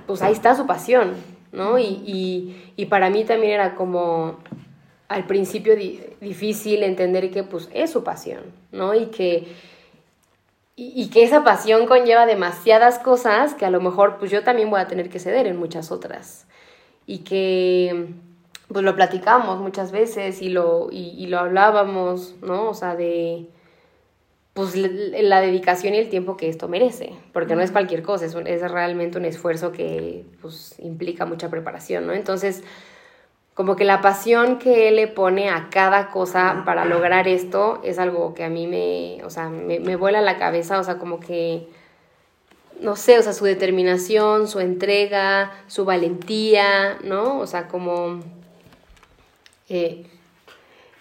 [0.05, 1.13] pues ahí está su pasión,
[1.53, 1.79] ¿no?
[1.79, 4.37] Y, y para mí también era como
[5.07, 8.93] al principio difícil entender que pues es su pasión, ¿no?
[8.93, 9.47] Y que,
[10.75, 14.79] y, que esa pasión conlleva demasiadas cosas que a lo mejor pues yo también voy
[14.79, 16.47] a tener que ceder en muchas otras.
[17.05, 18.07] Y que
[18.69, 22.69] pues lo platicamos muchas veces y lo, y, lo hablábamos, ¿no?
[22.69, 23.47] O sea, de
[24.53, 28.35] pues la dedicación y el tiempo que esto merece, porque no es cualquier cosa, es,
[28.35, 32.13] es realmente un esfuerzo que pues implica mucha preparación, ¿no?
[32.13, 32.63] Entonces,
[33.53, 37.99] como que la pasión que él le pone a cada cosa para lograr esto es
[37.99, 41.19] algo que a mí me, o sea, me, me vuela la cabeza, o sea, como
[41.19, 41.67] que,
[42.79, 47.39] no sé, o sea, su determinación, su entrega, su valentía, ¿no?
[47.39, 48.21] O sea, como...
[49.69, 50.05] Eh,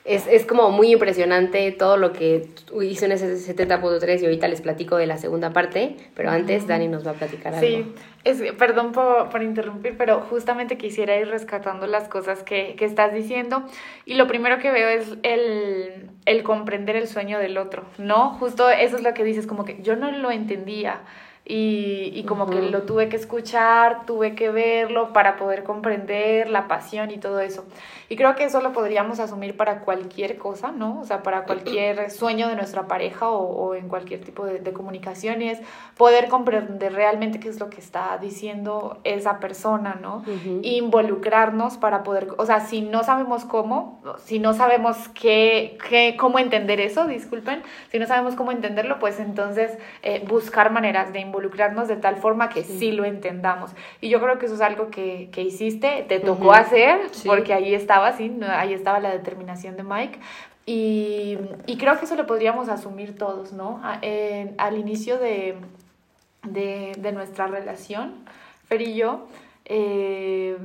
[0.05, 2.49] es, es, como muy impresionante todo lo que
[2.83, 6.89] hizo en ese 70.3 y ahorita les platico de la segunda parte, pero antes Dani
[6.89, 7.67] nos va a platicar algo.
[7.67, 7.87] Sí,
[8.25, 13.15] es, perdón por, por, interrumpir, pero justamente quisiera ir rescatando las cosas que, que, estás
[13.15, 13.65] diciendo
[14.05, 18.31] y lo primero que veo es el, el comprender el sueño del otro, ¿no?
[18.35, 21.03] Justo eso es lo que dices, como que yo no lo entendía
[21.45, 26.69] y, y como que lo tuve que escuchar, tuve que verlo para poder comprender la
[26.69, 27.65] pasión y todo eso.
[28.09, 31.01] Y creo que eso lo podríamos asumir para cualquier cosa, ¿no?
[31.01, 34.73] O sea, para cualquier sueño de nuestra pareja o, o en cualquier tipo de, de
[34.73, 35.61] comunicaciones,
[35.97, 40.25] poder comprender realmente qué es lo que está diciendo esa persona, ¿no?
[40.63, 46.39] Involucrarnos para poder, o sea, si no sabemos cómo, si no sabemos qué, qué cómo
[46.39, 51.89] entender eso, disculpen, si no sabemos cómo entenderlo, pues entonces eh, buscar maneras de involucrarnos
[51.89, 52.79] de tal forma que sí.
[52.79, 52.93] sí.
[52.93, 53.71] lo entendamos.
[54.03, 56.61] Y yo creo que eso es algo que, que hiciste, te tocó uh -huh.
[56.61, 57.27] hacer, sí.
[57.27, 60.19] porque ahí estaba, sí, ahí estaba la determinación de Mike.
[60.67, 63.81] Y, y creo que eso lo podríamos asumir todos, ¿no?
[63.83, 65.57] A, eh, al inicio de,
[66.45, 68.25] de, de, nuestra relación,
[68.69, 69.27] Fer y yo,
[69.65, 70.57] eh,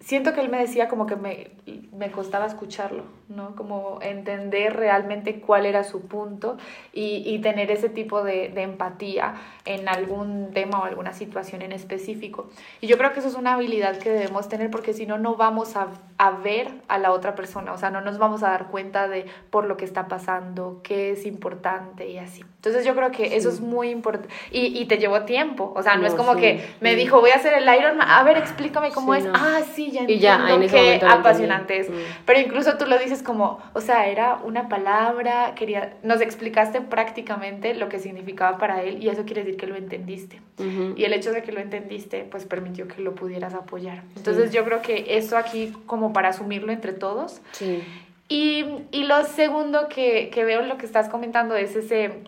[0.00, 1.50] siento que él me decía como que me,
[1.92, 3.56] me costaba escucharlo, ¿no?
[3.56, 6.58] Como entender realmente cuál era su punto
[6.92, 11.72] y, y tener ese tipo de, de, empatía en algún tema o alguna situación en
[11.72, 12.48] específico.
[12.80, 15.34] Y yo creo que eso es una habilidad que debemos tener porque si no, no
[15.34, 18.68] vamos a, a ver a la otra persona, o sea, no nos vamos a dar
[18.68, 22.44] cuenta de por lo que está pasando, qué es importante y así.
[22.56, 23.34] Entonces yo creo que sí.
[23.34, 24.28] eso es muy importante.
[24.52, 26.96] Y, y, te llevó tiempo, o sea, no, no es como sí, que me sí.
[26.96, 29.24] dijo, voy a hacer el Iron Man, a ver, explícame cómo es.
[29.24, 29.32] No.
[29.34, 31.90] Ah, sí, ya y ya, en qué apasionante es.
[31.90, 31.94] Mm.
[32.24, 37.74] Pero incluso tú lo dices como, o sea, era una palabra, quería, nos explicaste prácticamente
[37.74, 40.40] lo que significaba para él y eso quiere decir que lo entendiste.
[40.58, 40.94] Uh -huh.
[40.96, 44.02] Y el hecho de que lo entendiste, pues permitió que lo pudieras apoyar.
[44.16, 44.56] Entonces sí.
[44.56, 47.40] yo creo que eso aquí, como para asumirlo entre todos.
[47.52, 47.82] Sí.
[48.28, 52.24] Y, y lo segundo que, que veo en lo que estás comentando es ese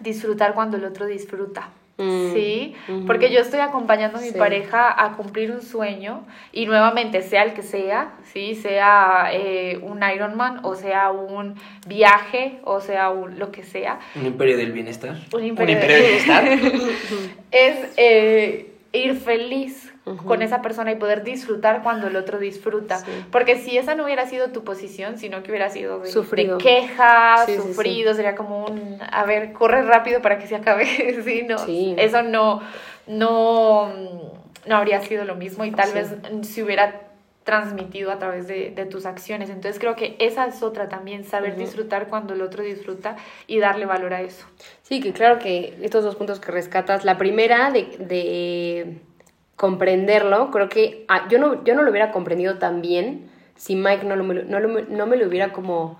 [0.00, 1.70] disfrutar cuando el otro disfruta.
[1.98, 2.32] Mm.
[2.32, 3.06] Sí, uh -huh.
[3.06, 4.38] porque yo estoy acompañando a mi sí.
[4.38, 10.00] pareja a cumplir un sueño y nuevamente, sea el que sea, sí, sea eh, un
[10.02, 11.56] Ironman o sea un
[11.88, 13.98] viaje o sea un, lo que sea.
[14.14, 15.16] Un imperio del bienestar.
[15.32, 16.44] Un imperio, un imperio del bienestar.
[17.50, 20.24] es eh, ir feliz Uh -huh.
[20.24, 22.98] con esa persona y poder disfrutar cuando el otro disfruta.
[22.98, 23.10] Sí.
[23.30, 27.36] Porque si esa no hubiera sido tu posición, sino que hubiera sido de, de queja,
[27.46, 30.86] sí, sufrido, sí, sería como un, a ver, corre rápido para que se acabe.
[31.24, 31.56] sí, no,
[31.96, 32.60] Eso no,
[33.06, 33.92] no,
[34.66, 37.08] no habría sido lo mismo y tal vez se hubiera
[37.48, 39.48] transmitido a través de, de, tus acciones.
[39.48, 41.60] Entonces creo que esa es otra también, saber uh -huh.
[41.60, 43.16] disfrutar cuando el otro disfruta
[43.46, 44.44] y darle valor a eso.
[44.82, 48.98] Sí, que claro que estos dos puntos que rescatas, la primera de, de
[49.58, 54.04] comprenderlo, creo que ah, yo, no, yo no lo hubiera comprendido tan bien si Mike
[54.04, 55.98] no, lo, no, lo, no me lo hubiera como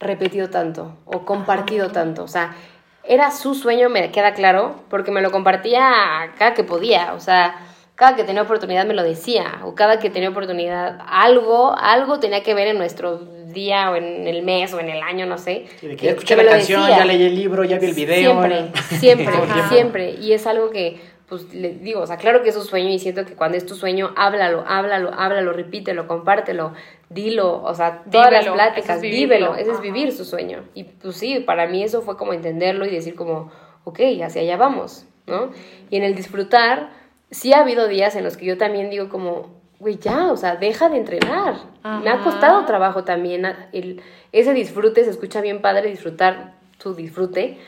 [0.00, 2.24] repetido tanto o compartido tanto.
[2.24, 2.56] O sea,
[3.04, 7.12] era su sueño, me queda claro, porque me lo compartía cada que podía.
[7.12, 7.60] O sea,
[7.96, 12.42] cada que tenía oportunidad me lo decía, o cada que tenía oportunidad, algo, algo tenía
[12.42, 15.66] que ver en nuestro día, o en el mes, o en el año, no sé.
[15.80, 16.98] Sí, de que ya escuché la canción, decía.
[16.98, 18.42] ya leí el libro, ya vi el video.
[18.42, 19.34] Siempre, siempre,
[19.68, 20.10] siempre.
[20.12, 22.98] Y es algo que pues le digo, o sea, claro que es su sueño y
[22.98, 26.72] siento que cuando es tu sueño, háblalo, háblalo, háblalo, repítelo, compártelo,
[27.08, 30.62] dilo, o sea, todas vívelo, las pláticas, es vívelo, ese es vivir su sueño.
[30.74, 33.50] Y pues sí, para mí eso fue como entenderlo y decir como,
[33.82, 35.50] ok, hacia allá vamos, ¿no?
[35.90, 36.90] Y en el disfrutar,
[37.30, 40.54] sí ha habido días en los que yo también digo como, güey, ya, o sea,
[40.54, 41.56] deja de entrenar.
[41.82, 42.00] Ajá.
[42.04, 47.58] Me ha costado trabajo también, el, ese disfrute, se escucha bien padre disfrutar su disfrute,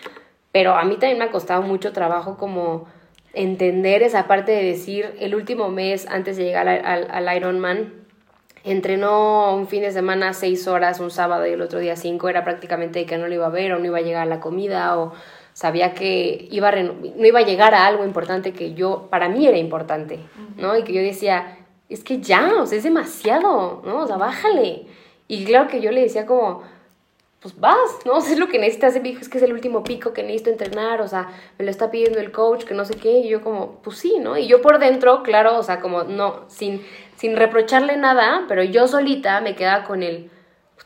[0.53, 2.87] pero a mí también me ha costado mucho trabajo como
[3.33, 7.93] entender esa parte de decir el último mes antes de llegar al, al, al Ironman
[8.65, 12.45] entrenó un fin de semana seis horas un sábado y el otro día cinco era
[12.45, 14.99] prácticamente que no lo iba a ver o no iba a llegar a la comida
[14.99, 15.13] o
[15.53, 19.47] sabía que iba a no iba a llegar a algo importante que yo para mí
[19.47, 20.19] era importante
[20.57, 24.17] no y que yo decía es que ya o sea es demasiado no o sea
[24.17, 24.87] bájale.
[25.31, 26.63] Y claro que yo le decía como
[27.41, 28.15] pues vas, ¿no?
[28.15, 28.97] O sea, es lo que necesitas.
[28.97, 32.19] Es que es el último pico que necesito entrenar, o sea, me lo está pidiendo
[32.19, 34.37] el coach, que no sé qué, y yo como, pues sí, ¿no?
[34.37, 36.83] Y yo por dentro, claro, o sea, como, no, sin,
[37.17, 40.31] sin reprocharle nada, pero yo solita me quedaba con el,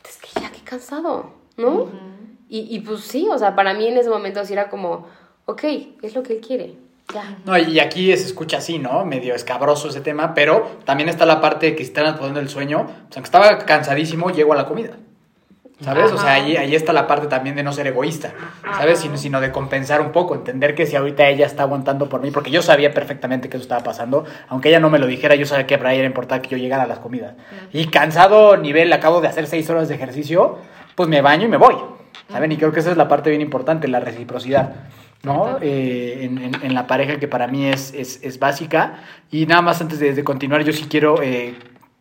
[0.05, 1.69] es que ya, qué cansado, ¿no?
[1.69, 2.37] Uh -huh.
[2.49, 5.07] y, y pues sí, o sea, para mí en ese momento sí era como,
[5.47, 5.65] ok,
[6.03, 6.77] es lo que él quiere.
[7.13, 7.39] Ya.
[7.45, 9.05] No, y aquí se escucha así, ¿no?
[9.05, 12.49] Medio escabroso ese tema, pero también está la parte de que si están poniendo el
[12.49, 14.97] sueño, pues aunque estaba cansadísimo, llego a la comida.
[15.83, 16.13] ¿Sabes?
[16.13, 18.33] O sea, ahí, ahí está la parte también de no ser egoísta,
[18.79, 19.01] ¿sabes?
[19.01, 22.31] Sino, sino de compensar un poco, entender que si ahorita ella está aguantando por mí,
[22.31, 25.45] porque yo sabía perfectamente que eso estaba pasando, aunque ella no me lo dijera, yo
[25.45, 27.35] sabía que para ella era importante que yo llegara a las comidas.
[27.73, 30.59] Y cansado nivel, acabo de hacer seis horas de ejercicio,
[30.95, 31.75] pues me baño y me voy,
[32.31, 32.53] ¿saben?
[32.53, 34.75] Y creo que esa es la parte bien importante, la reciprocidad.
[35.25, 35.59] ¿no?
[35.61, 38.95] Eh, en, en- en la pareja que para mí es, es, es básica.
[39.31, 41.55] Y nada más antes de, de continuar, yo sí quiero eh,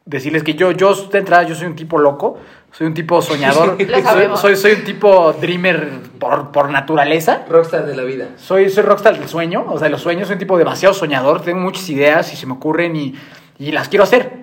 [0.05, 2.37] decirles que yo, yo de entrada, yo soy un tipo loco,
[2.71, 7.45] soy un tipo soñador, soy, soy, soy un tipo dreamer por, por naturaleza.
[7.49, 8.29] Rockstar de la vida.
[8.37, 11.41] Soy, soy rockstar del sueño, o sea, de los sueños, soy un tipo demasiado soñador,
[11.41, 13.15] tengo muchas ideas y se me ocurren y,
[13.59, 14.41] y las quiero hacer.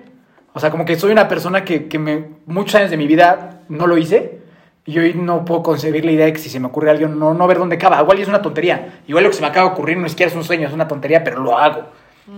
[0.53, 3.61] O sea, como que soy una persona que, que me, muchos años de mi vida
[3.69, 4.39] no lo hice
[4.85, 7.33] y hoy no puedo concebir la idea de que si se me ocurre algo, no,
[7.35, 8.01] no ver dónde acaba.
[8.01, 9.01] Igual y es una tontería.
[9.07, 10.73] Igual lo que se me acaba de ocurrir no es siquiera es un sueño, es
[10.73, 11.83] una tontería, pero lo hago.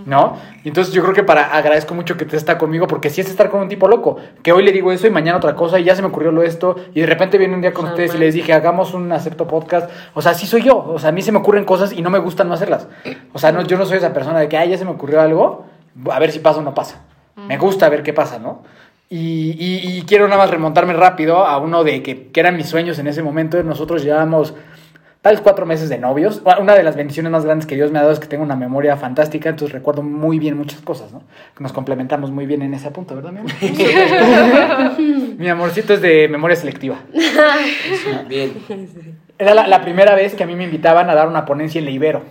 [0.06, 0.36] ¿No?
[0.64, 3.28] Y entonces yo creo que para agradezco mucho que te está conmigo porque sí es
[3.30, 5.84] estar con un tipo loco, que hoy le digo eso y mañana otra cosa y
[5.84, 8.18] ya se me ocurrió lo esto y de repente viene un día con ustedes y
[8.18, 9.90] les dije, hagamos un acepto podcast.
[10.14, 12.10] O sea, sí soy yo, o sea, a mí se me ocurren cosas y no
[12.10, 12.88] me gusta no hacerlas.
[13.32, 15.20] O sea, no, yo no soy esa persona de que, ay, ya se me ocurrió
[15.20, 15.66] algo,
[16.10, 17.02] a ver si pasa o no pasa.
[17.36, 18.62] Me gusta ver qué pasa, ¿no?
[19.08, 22.66] Y, y- y quiero nada más remontarme rápido a uno de que, que eran mis
[22.68, 23.62] sueños en ese momento.
[23.62, 24.54] Nosotros llevábamos
[25.22, 26.42] tal vez cuatro meses de novios.
[26.60, 28.56] Una de las bendiciones más grandes que Dios me ha dado es que tengo una
[28.56, 31.22] memoria fantástica, entonces recuerdo muy bien muchas cosas, ¿no?
[31.56, 33.52] Que nos complementamos muy bien en ese punto, ¿verdad, mi amor?
[35.38, 36.98] mi amorcito es de memoria selectiva.
[38.28, 38.52] Bien.
[39.38, 41.84] Era la, la primera vez que a mí me invitaban a dar una ponencia en
[41.84, 42.22] la Ibero.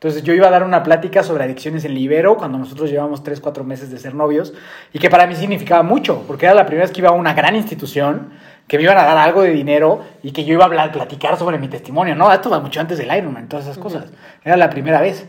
[0.00, 3.24] Entonces yo iba a dar una plática sobre adicciones en la Ibero cuando nosotros llevamos
[3.24, 4.54] 3, 4 meses de ser novios
[4.92, 7.34] y que para mí significaba mucho, porque era la primera vez que iba a una
[7.34, 8.28] gran institución,
[8.68, 11.36] que me iban a dar algo de dinero y que yo iba a hablar, platicar
[11.36, 12.32] sobre mi testimonio, ¿no?
[12.32, 14.04] Esto va mucho antes del Ironman, todas esas cosas.
[14.44, 15.28] Era la primera vez.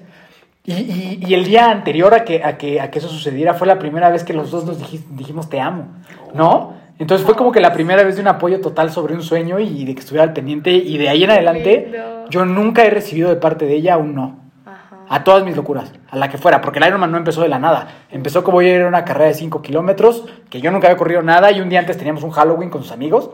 [0.66, 3.66] Y, y- y el día anterior a que, a, que, a que eso sucediera fue
[3.66, 5.88] la primera vez que los dos nos diji- dijimos te amo,
[6.36, 6.76] ¿no?
[7.00, 9.86] Entonces fue como que la primera vez de un apoyo total sobre un sueño y
[9.86, 11.88] de que estuviera al pendiente y de ahí en adelante
[12.30, 14.39] yo nunca he recibido de parte de ella un no.
[15.10, 17.58] A todas mis locuras, a la que fuera, porque el Ironman no empezó de la
[17.60, 17.88] nada.
[18.12, 21.22] Empezó como yo ir a una carrera de 5 kilómetros, que yo nunca había corrido
[21.24, 23.32] nada, y un día antes teníamos un Halloween con sus amigos.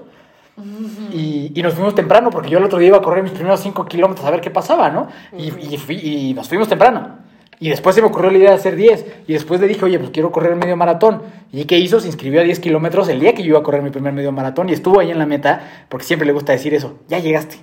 [1.12, 3.60] Y, y nos fuimos temprano, porque yo el otro día iba a correr mis primeros
[3.60, 5.08] 5 kilómetros a ver qué pasaba, ¿no?
[5.38, 7.18] Y, y fui- y nos fuimos temprano.
[7.60, 9.06] Y después se me ocurrió la idea de hacer 10.
[9.28, 11.22] Y después le dije, oye, pues quiero correr medio maratón.
[11.54, 12.00] ¿Y qué hizo?
[12.02, 14.32] Se inscribió a 10 kilómetros el día que yo iba a correr mi primer medio
[14.34, 14.68] maratón.
[14.70, 17.58] Y estuvo ahí en la meta, porque siempre le gusta decir eso, ya llegaste.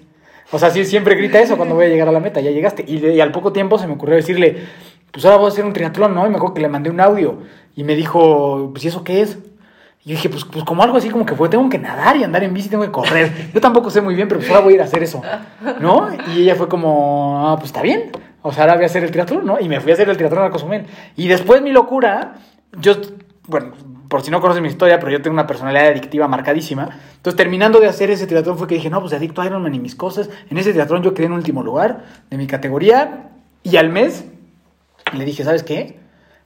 [0.52, 2.84] O sea, sí, siempre grita eso cuando voy a llegar a la meta, ya llegaste.
[2.86, 4.58] Y, al poco tiempo se me ocurrió decirle,
[5.10, 6.26] pues ahora voy a hacer un triatlón, ¿no?
[6.26, 7.38] Y me acuerdo que le mandé un audio.
[7.74, 9.38] Y me dijo, pues ¿y eso qué es?
[10.04, 12.24] Y yo dije, pues, pues como algo así como que fue, tengo que nadar y
[12.24, 13.50] andar en bici, tengo que correr.
[13.54, 15.22] Yo tampoco sé muy bien, pero pues ahora voy a ir a hacer eso,
[15.80, 16.08] ¿no?
[16.34, 18.10] Y ella fue como, ah, pues está bien.
[18.42, 19.58] O sea, ahora voy a hacer el triatlón, ¿no?
[19.58, 20.84] Y me fui a hacer el triatlón a Cozumel.
[21.16, 22.34] Y después mi locura,
[22.78, 22.94] yo,
[23.46, 23.72] bueno,
[24.12, 26.90] por si no conoces mi historia, pero yo tengo una personalidad adictiva marcadísima.
[27.16, 29.80] Entonces, terminando de hacer ese triatlón fue que dije, no, pues adicto a Ironman y
[29.80, 30.28] mis cosas.
[30.50, 33.30] En ese triatlón yo quedé en último lugar de mi categoría.
[33.62, 34.26] Y al mes
[35.14, 35.98] le dije, ¿sabes qué?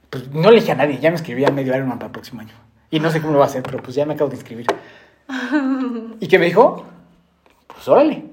[0.09, 2.39] Pues no le dije a nadie, ya me inscribí al medio Ironman para el próximo
[2.39, 2.53] año.
[2.89, 4.67] Y no sé cómo lo va a hacer, pero pues ya me acabo de inscribir.
[6.21, 6.85] ¿Y qué me dijo?
[7.67, 8.23] Pues órale.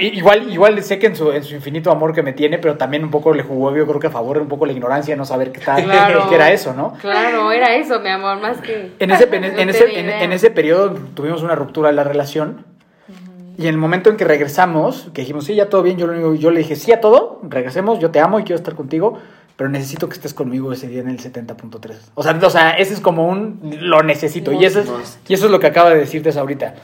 [0.00, 3.04] Igual, igual sé que en su, en su infinito amor que me tiene, pero también
[3.04, 5.52] un poco le jugó, yo creo que a favor un poco la ignorancia, no saber
[5.52, 6.26] qué, tal, Claro.
[6.28, 6.94] qué era eso, ¿no?
[7.00, 8.92] Claro, era eso, mi amor, más que.
[8.98, 11.94] En ese, en, en No ese, tenía en, en ese periodo tuvimos una ruptura de
[11.94, 12.64] la relación.
[13.58, 16.14] Y en el momento en que regresamos, que dijimos, sí, ya todo bien, yo, lo
[16.14, 19.18] único- yo le dije, sí a todo, regresemos, yo te amo y quiero estar contigo,
[19.56, 21.94] pero necesito que estés conmigo ese día en el 70.3.
[22.14, 24.50] O sea, o sea, ese es como un, lo necesito.
[24.52, 26.74] Y eso, es, y eso es lo que acaba de decirte ahorita.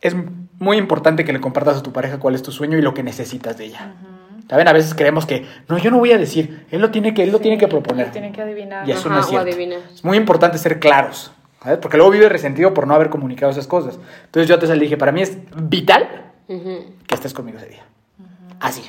[0.00, 0.16] Es
[0.58, 3.02] muy importante que le compartas a tu pareja cuál es tu sueño y lo que
[3.02, 3.94] necesitas de ella.
[4.48, 4.68] ¿Saben?
[4.68, 7.32] A veces creemos que, no, yo no voy a decir, él lo tiene que, él
[7.32, 8.10] lo tiene que proponer.
[8.12, 8.86] Tiene que adivinar.
[8.86, 9.48] Y eso Ajá, no es cierto.
[9.94, 11.78] Es muy importante ser claros, ¿sabes?
[11.78, 13.98] Porque luego vive resentido por no haber comunicado esas cosas.
[14.26, 16.94] Entonces yo te le dije, para mí es vital Ujú.
[17.06, 17.84] que estés conmigo ese día.
[18.60, 18.82] Así.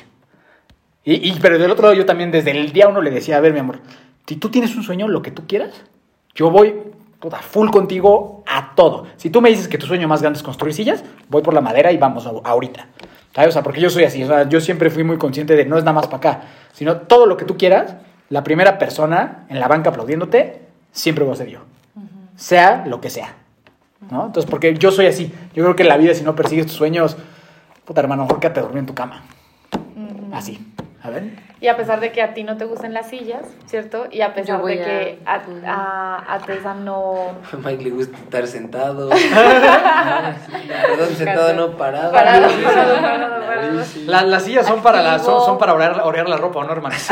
[1.04, 3.40] Y, y- pero del otro lado yo también desde el día uno le decía, a
[3.40, 3.78] ver mi amor,
[4.26, 5.70] si tú tienes un sueño, lo que tú quieras,
[6.34, 6.74] yo voy
[7.26, 9.08] puta, full contigo a todo.
[9.16, 11.60] Si tú me dices que tu sueño más grande es construir sillas, voy por la
[11.60, 12.86] madera y vamos a- ahorita.
[13.34, 13.48] ¿Sabes?
[13.48, 14.22] O sea, porque yo soy así.
[14.22, 16.40] O sea, yo siempre fui muy consciente de no es nada más para acá,
[16.72, 17.96] sino todo lo que tú quieras,
[18.28, 20.62] la primera persona en la banca aplaudiéndote,
[20.92, 21.58] siempre voy a ser yo.
[22.36, 23.34] Sea lo que sea.
[24.08, 24.26] ¿No?
[24.26, 25.34] Entonces, porque yo soy así.
[25.52, 27.16] Yo creo que en la vida, si no persigues tus sueños,
[27.84, 29.22] puta hermano, mejor quédate dormir en tu cama.
[30.32, 30.64] Así.
[31.02, 31.32] A ver.
[31.58, 34.08] Y a pesar de que a ti no te gustan las sillas, ¿cierto?
[34.10, 37.30] Y a pesar de que a- a, a, Tessa no...
[37.30, 39.08] A Mike le gusta estar sentado.
[40.86, 42.12] Perdón, sentado, no parado.
[42.12, 42.62] Parado, Sí, sí.
[42.62, 43.80] parado, parado, parado.
[44.06, 46.72] La- las sillas son para, la, son, son para orear, orear la ropa, ¿o no,
[46.72, 46.94] hermano?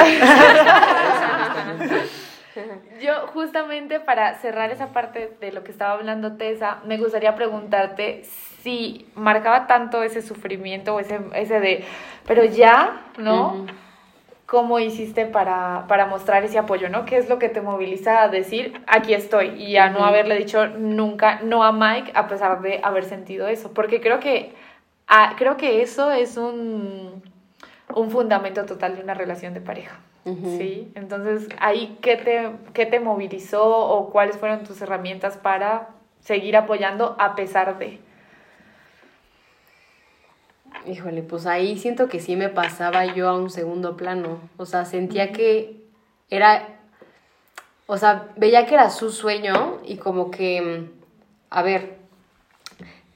[3.02, 8.22] yo justamente para cerrar esa parte de lo que estaba hablando Tessa, me gustaría preguntarte
[8.62, 11.84] si marcaba tanto ese sufrimiento o ese, ese de,
[12.26, 13.66] pero ya, ¿no?
[14.54, 17.06] ¿Cómo hiciste para, para mostrar ese apoyo, ¿no?
[17.06, 19.48] ¿Qué es lo que te moviliza a decir, aquí estoy?
[19.60, 23.72] Y a no haberle dicho nunca no a Mike a pesar de haber sentido eso.
[23.74, 24.54] Porque creo que,
[25.08, 27.20] ah, creo que eso es un,
[27.96, 29.98] un fundamento total de una relación de pareja.
[30.22, 30.92] ¿sí?
[30.94, 35.88] Entonces, ahí, ¿qué te, ¿qué te movilizó o cuáles fueron tus herramientas para
[36.20, 37.98] seguir apoyando a pesar de?
[40.86, 44.40] Híjole, pues ahí siento que sí me pasaba yo a un segundo plano.
[44.56, 45.82] O sea, sentía que
[46.30, 46.68] era,
[47.86, 50.90] o sea, veía que era su sueño y como que,
[51.50, 51.96] a ver,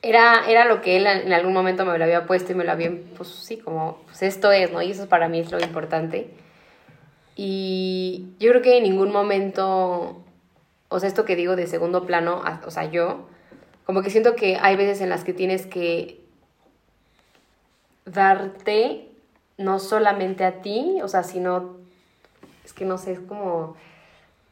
[0.00, 2.72] era, era lo que él en algún momento me lo había puesto y me lo
[2.72, 4.80] había, pues sí, como, pues esto es, ¿no?
[4.80, 6.30] Y eso para mí es lo importante.
[7.36, 10.24] Y yo creo que en ningún momento,
[10.88, 13.28] o sea, esto que digo de segundo plano, o sea, yo,
[13.84, 16.27] como que siento que hay veces en las que tienes que
[18.12, 19.08] darte
[19.56, 21.76] no solamente a ti, o sea, sino,
[22.64, 23.74] es que no sé, es como,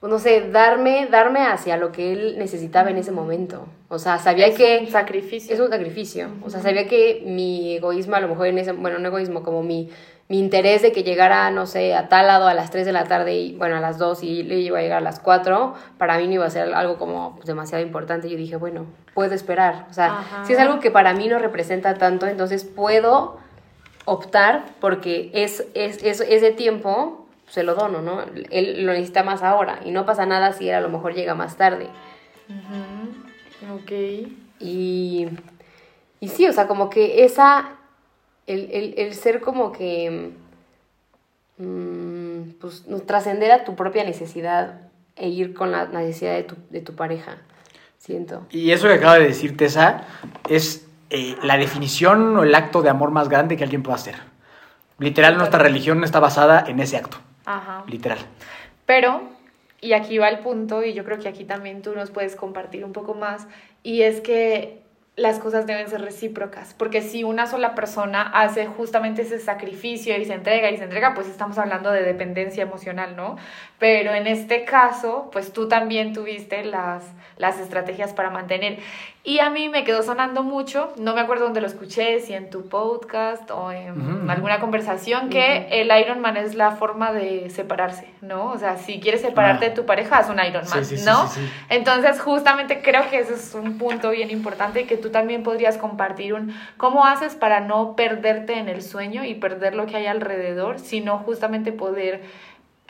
[0.03, 3.67] no sé, darme, darme hacia lo que él necesitaba en ese momento.
[3.89, 4.81] O sea, sabía que...
[4.81, 5.55] Un sacrificio.
[5.55, 6.29] Es un sacrificio.
[6.45, 9.63] O sea, sabía que mi egoísmo, a lo mejor en ese, bueno, no egoísmo, como
[9.63, 9.91] mi,
[10.29, 13.05] mi interés de que llegara, no sé, a tal lado a las 3 de la
[13.05, 16.19] tarde y, bueno, a las 2 y le iba a llegar a las 4, para
[16.19, 18.29] mí no iba a ser algo como demasiado importante.
[18.29, 19.87] Yo dije, bueno, puedo esperar.
[19.89, 23.39] O sea, si es algo que para mí no representa tanto, entonces puedo
[24.07, 28.25] optar porque es, es, es, ese tiempo se lo dono, ¿no?
[28.51, 31.35] Él lo necesita más ahora y no pasa nada si él a lo mejor llega
[31.35, 31.89] más tarde.
[33.75, 33.93] Ok.
[34.59, 35.27] Y,
[36.21, 37.73] y sí, o sea, como que esa,
[38.47, 40.33] el, el, el ser como que,
[41.59, 44.81] mmm, pues, trascender a tu propia necesidad
[45.17, 47.39] e ir con la necesidad de tu, de tu pareja,
[47.99, 48.47] siento.
[48.51, 50.05] Y eso que acaba de decir Tessa
[50.49, 54.17] es eh, la definición o el acto de amor más grande que alguien pueda hacer.
[54.99, 57.19] Literal, nuestra religión está basada en ese acto.
[57.45, 57.85] Ajá.
[57.87, 58.19] Literal.
[58.87, 59.23] Pero,
[59.81, 62.85] y aquí va el punto, y yo creo que aquí también tú nos puedes compartir
[62.85, 63.47] un poco más,
[63.83, 64.83] y es que
[65.17, 70.27] las cosas deben ser recíprocas, porque si una sola persona hace justamente ese sacrificio y
[70.27, 73.37] se entrega y se entrega, pues estamos hablando de dependencia emocional, ¿no?
[73.79, 77.05] Pero en este caso, pues tú también tuviste las,
[77.37, 78.79] las estrategias para mantener.
[79.22, 82.49] Y a mí me quedó sonando mucho, no me acuerdo dónde lo escuché, si en
[82.49, 88.53] tu podcast o en alguna conversación, que el Ironman es la forma de separarse, ¿no?
[88.53, 89.68] O sea, si quieres separarte Ah.
[89.70, 91.27] de tu pareja, haz un Ironman, Sí, ¿no?
[91.27, 91.41] sí.
[91.68, 95.77] Entonces, justamente creo que ese es un punto bien importante y que tú también podrías
[95.77, 100.07] compartir un cómo haces para no perderte en el sueño y perder lo que hay
[100.07, 102.22] alrededor, sino justamente poder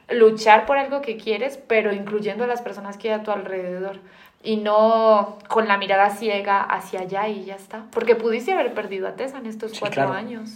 [0.09, 3.99] luchar por algo que quieres, pero incluyendo a las personas que hay a tu alrededor
[4.43, 7.85] y no con la mirada ciega hacia allá y ya está.
[7.91, 10.13] Porque pudiste haber perdido a Tessa en estos Sí, cuatro claro.
[10.13, 10.51] años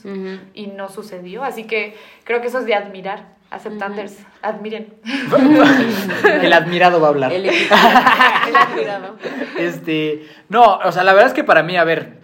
[0.54, 1.42] y no sucedió.
[1.42, 3.40] Así que creo que eso es de admirar.
[3.50, 4.94] Aceptanders, admiren.
[6.40, 7.32] El admirado va a hablar.
[7.32, 7.66] El, el
[8.56, 9.16] admirado.
[9.58, 12.20] Este, no, o sea, la verdad es que para mí, a ver,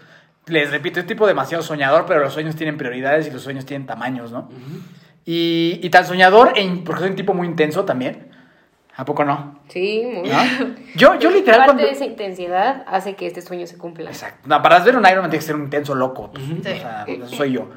[0.47, 3.89] les repito, es tipo demasiado soñador, pero los sueños tienen prioridades y los sueños tienen
[3.89, 4.49] tamaños, ¿no?
[5.27, 8.29] Y, y tan soñador, e in- porque soy un tipo muy intenso también.
[8.99, 9.59] ¿A poco no?
[9.69, 10.39] Sí, muy ¿No?
[10.95, 11.83] Yo, yo literal Parte cuando...
[11.83, 14.09] de esa intensidad hace que este sueño se cumpla.
[14.09, 14.49] Exacto.
[14.49, 16.31] No, para hacer un Ironman tiene que ser un intenso loco.
[16.33, 16.55] pues, Sí.
[16.61, 17.69] O sea, eso soy yo.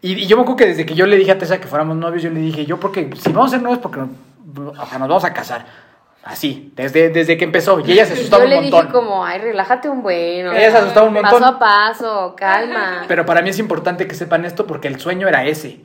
[0.00, 1.96] Y, y yo me acuerdo que desde que yo le dije a Tessa que fuéramos
[1.98, 4.08] novios, yo le dije, yo porque si vamos a ser novios porque nos,
[4.78, 5.66] o sea, nos vamos a casar.
[6.24, 7.80] Así, desde, desde que empezó.
[7.80, 8.80] Y ella se asustaba Yo le un montón.
[8.86, 10.46] dije como, ay, relájate un buen.
[10.46, 11.32] Ella se asustaba un montón.
[11.40, 13.02] Paso a paso, calma.
[13.08, 15.80] Pero para mí es importante que sepan esto porque el sueño era ese.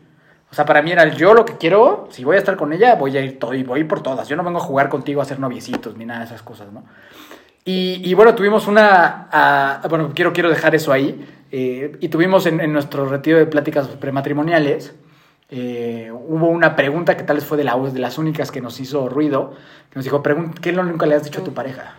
[0.49, 2.71] O sea, para mí era el yo lo que quiero, si voy a estar con
[2.71, 4.27] ella, voy a ir todo y voy por todas.
[4.29, 6.83] Yo no vengo a jugar contigo a hacer noviecitos ni nada de esas cosas, ¿no?
[7.65, 9.27] Y, y bueno, tuvimos una...
[9.31, 11.27] ah, bueno, quiero, quiero dejar eso ahí.
[11.51, 14.95] eh, y tuvimos en, en nuestro retiro de pláticas prematrimoniales,
[15.49, 18.79] eh, hubo una pregunta que tal vez fue de, la, de las únicas que nos
[18.79, 19.53] hizo ruido,
[19.89, 21.95] que nos dijo, "Pregun- ¿qué lo que le has dicho a tu pareja?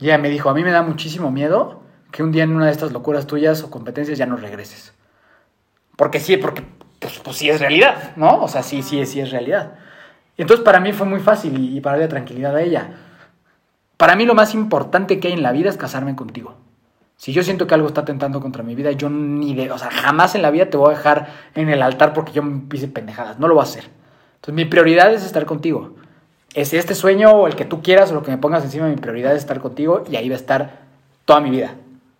[0.00, 2.66] Y ella me dijo, a mí me da muchísimo miedo que un día en una
[2.66, 4.92] de estas locuras tuyas o competencias ya no regreses.
[5.96, 6.64] Porque sí, porque
[7.00, 8.42] pues, pues sí es realidad, ¿no?
[8.42, 9.72] O sea, sí, sí, sí es realidad.
[10.36, 12.90] Entonces para mí fue muy fácil y, y para darle tranquilidad a ella.
[13.96, 16.54] Para mí lo más importante que hay en la vida es casarme contigo.
[17.20, 19.90] Si yo siento que algo está tentando contra mi vida, yo ni de, o sea,
[19.90, 22.88] jamás en la vida te voy a dejar en el altar porque yo me pise
[22.88, 23.38] pendejadas.
[23.38, 23.84] No lo voy a hacer.
[24.36, 25.96] Entonces mi prioridad es estar contigo.
[26.54, 28.96] Es este sueño o el que tú quieras o lo que me pongas encima, mi
[28.96, 30.78] prioridad es estar contigo y ahí va a estar
[31.26, 31.74] toda mi vida.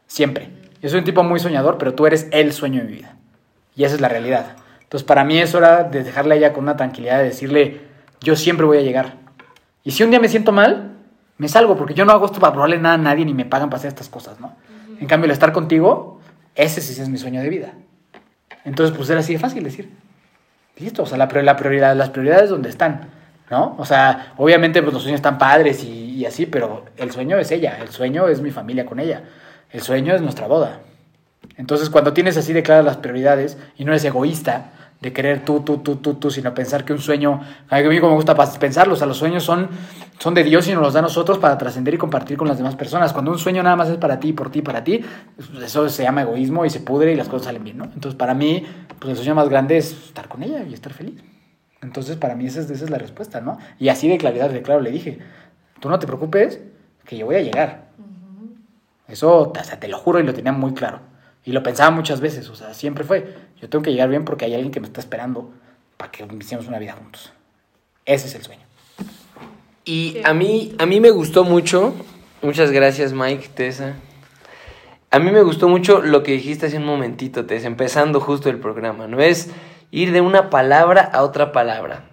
[0.07, 0.51] Siempre.
[0.83, 3.17] Yo soy un tipo muy soñador, pero tú eres el sueño de mi vida.
[3.75, 4.57] Y esa es la realidad.
[4.91, 7.81] Entonces, para mí es hora de dejarle a ella con una tranquilidad de decirle,
[8.21, 9.19] yo siempre voy a llegar.
[9.85, 10.97] Y si un día me siento mal,
[11.39, 13.71] me salgo, porque yo no hago esto para probarle nada a nadie ni me pagan
[13.71, 14.57] para hacer estas cosas, ¿no?
[14.99, 16.19] En cambio, el estar contigo,
[16.57, 17.73] ese sí es mi sueño de vida.
[18.65, 19.93] Entonces, pues era así de fácil decir,
[20.77, 23.11] listo, o sea, la, la prioridad, las prioridades donde están,
[23.49, 23.77] ¿no?
[23.79, 27.53] O sea, obviamente pues los sueños están padres y, y así, pero el sueño es
[27.53, 29.23] ella, el sueño es mi familia con ella,
[29.71, 30.81] el sueño es nuestra boda.
[31.57, 35.61] Entonces, cuando tienes así de claras las prioridades y no eres egoísta, de querer tú,
[35.61, 37.41] tú, tú, tú, tú, sino pensar que un sueño,
[37.71, 39.69] a mí me gusta pensarlo, o sea, los sueños son,
[40.19, 42.59] son de Dios y nos los da a nosotros para trascender y compartir con las
[42.59, 43.13] demás personas.
[43.13, 45.01] Cuando un sueño nada más es para ti, por ti, para ti,
[45.63, 47.85] eso se llama egoísmo y se pudre y las cosas salen bien, ¿no?
[47.85, 48.67] Entonces, para mí,
[48.99, 51.23] pues el sueño más grande es estar con ella y estar feliz.
[51.81, 53.59] Entonces, para mí esa es, esa es la respuesta, ¿no?
[53.79, 55.19] Y así de claridad, de claro, le dije,
[55.81, 56.61] tú no te preocupes,
[57.07, 57.89] que yo voy a llegar.
[59.09, 61.01] Eso, o sea, te lo juro y lo tenía muy claro.
[61.45, 64.45] Y lo pensaba muchas veces, o sea, siempre fue, yo tengo que llegar bien porque
[64.45, 65.51] hay alguien que me está esperando
[65.97, 67.33] para que hiciéramos una vida juntos.
[68.07, 68.63] Ese es el sueño.
[69.85, 71.95] Y a mí, a mí me gustó mucho,
[72.43, 73.95] muchas gracias Mike, Tessa.
[75.11, 78.59] A mí me gustó mucho lo que dijiste hace un momentito, Tessa, empezando justo el
[78.59, 79.21] programa, ¿no?
[79.21, 79.51] Es
[79.91, 82.05] ir de una palabra a otra palabra.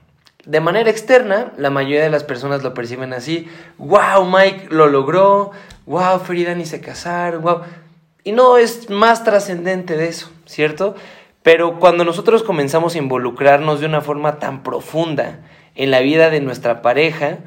[0.45, 5.51] De manera externa, la mayoría de las personas lo perciben así, wow, Mike lo logró,
[5.85, 7.61] wow, Frida ni se casaron, wow.
[8.23, 10.95] Y no es más trascendente de eso, ¿cierto?
[11.47, 15.39] Pero cuando nosotros comenzamos a involucrarnos de una forma tan profunda
[15.75, 17.37] en la vida de nuestra pareja,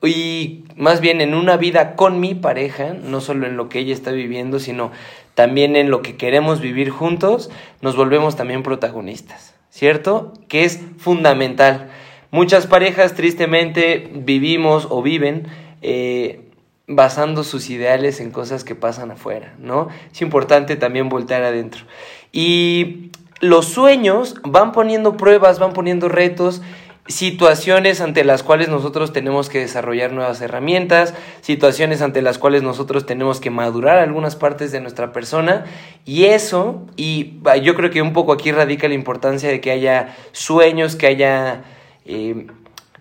[0.00, 3.94] y más bien en una vida con mi pareja, no solo en lo que ella
[3.94, 4.92] está viviendo, sino
[5.34, 7.50] también en lo que queremos vivir juntos,
[7.80, 10.34] nos volvemos también protagonistas, ¿cierto?
[10.46, 11.88] Que es fundamental.
[12.30, 15.48] Muchas parejas tristemente vivimos o viven
[15.82, 16.42] eh,
[16.86, 19.88] basando sus ideales en cosas que pasan afuera, ¿no?
[20.12, 21.86] Es importante también voltear adentro.
[22.30, 23.10] Y
[23.40, 26.62] los sueños van poniendo pruebas, van poniendo retos,
[27.08, 33.06] situaciones ante las cuales nosotros tenemos que desarrollar nuevas herramientas, situaciones ante las cuales nosotros
[33.06, 35.64] tenemos que madurar algunas partes de nuestra persona
[36.04, 40.14] y eso, y yo creo que un poco aquí radica la importancia de que haya
[40.32, 41.62] sueños, que haya
[42.04, 42.46] eh,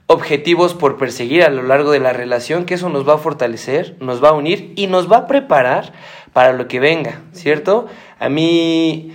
[0.08, 3.98] objetivos por perseguir a lo largo de la relación, que eso nos va a fortalecer,
[4.00, 5.92] nos va a unir y nos va a preparar
[6.32, 7.88] para lo que venga, ¿cierto?
[8.20, 9.12] A mí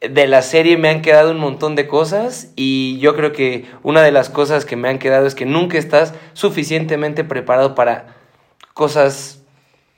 [0.00, 4.02] de la serie me han quedado un montón de cosas y yo creo que una
[4.02, 8.14] de las cosas que me han quedado es que nunca estás suficientemente preparado para
[8.74, 9.42] cosas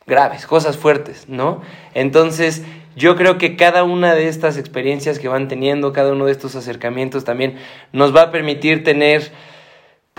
[0.06, 1.60] graves, cosas fuertes, ¿no?
[1.94, 2.62] Entonces,
[2.96, 6.56] yo creo que cada una de estas experiencias que van teniendo, cada uno de estos
[6.56, 7.56] acercamientos también
[7.92, 9.30] nos va a permitir tener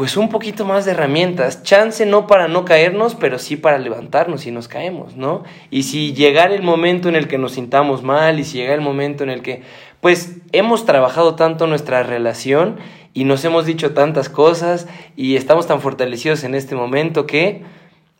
[0.01, 1.61] pues un poquito más de herramientas.
[1.61, 5.43] Chance no para no caernos, pero sí para levantarnos si nos caemos, ¿no?
[5.69, 8.81] Y si llegara el momento en el que nos sintamos mal y si llega el
[8.81, 9.61] momento en el que,
[9.99, 12.77] pues hemos trabajado tanto nuestra relación
[13.13, 17.61] y nos hemos dicho tantas cosas y estamos tan fortalecidos en este momento que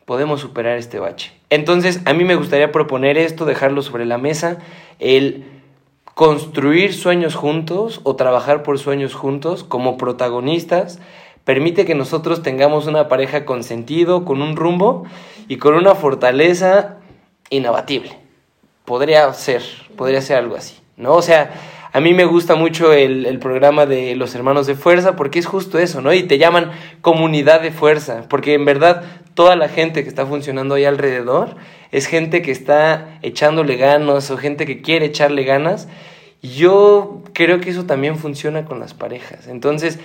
[0.05, 1.34] podemos superar este bache.
[1.49, 4.59] Entonces, a mí me gustaría proponer esto, dejarlo sobre la mesa,
[4.99, 5.45] el
[6.13, 10.99] construir sueños juntos o trabajar por sueños juntos como protagonistas
[11.43, 15.05] permite que nosotros tengamos una pareja con sentido, con un rumbo
[15.47, 16.97] y con una fortaleza
[17.49, 18.17] inabatible.
[18.85, 19.61] Podría ser,
[19.95, 21.13] podría ser algo así, ¿no?
[21.13, 21.51] O sea,
[21.93, 25.77] a mí me gusta mucho el, programa de los hermanos de fuerza porque es justo
[25.77, 26.13] eso, ¿no?
[26.13, 26.71] Y te llaman
[27.01, 31.55] comunidad de fuerza, porque en verdad toda la gente que está funcionando ahí alrededor
[31.91, 35.89] es gente que está echándole ganas o gente que quiere echarle ganas.
[36.41, 39.47] Yo creo que eso también funciona con las parejas.
[39.47, 39.99] Entonces,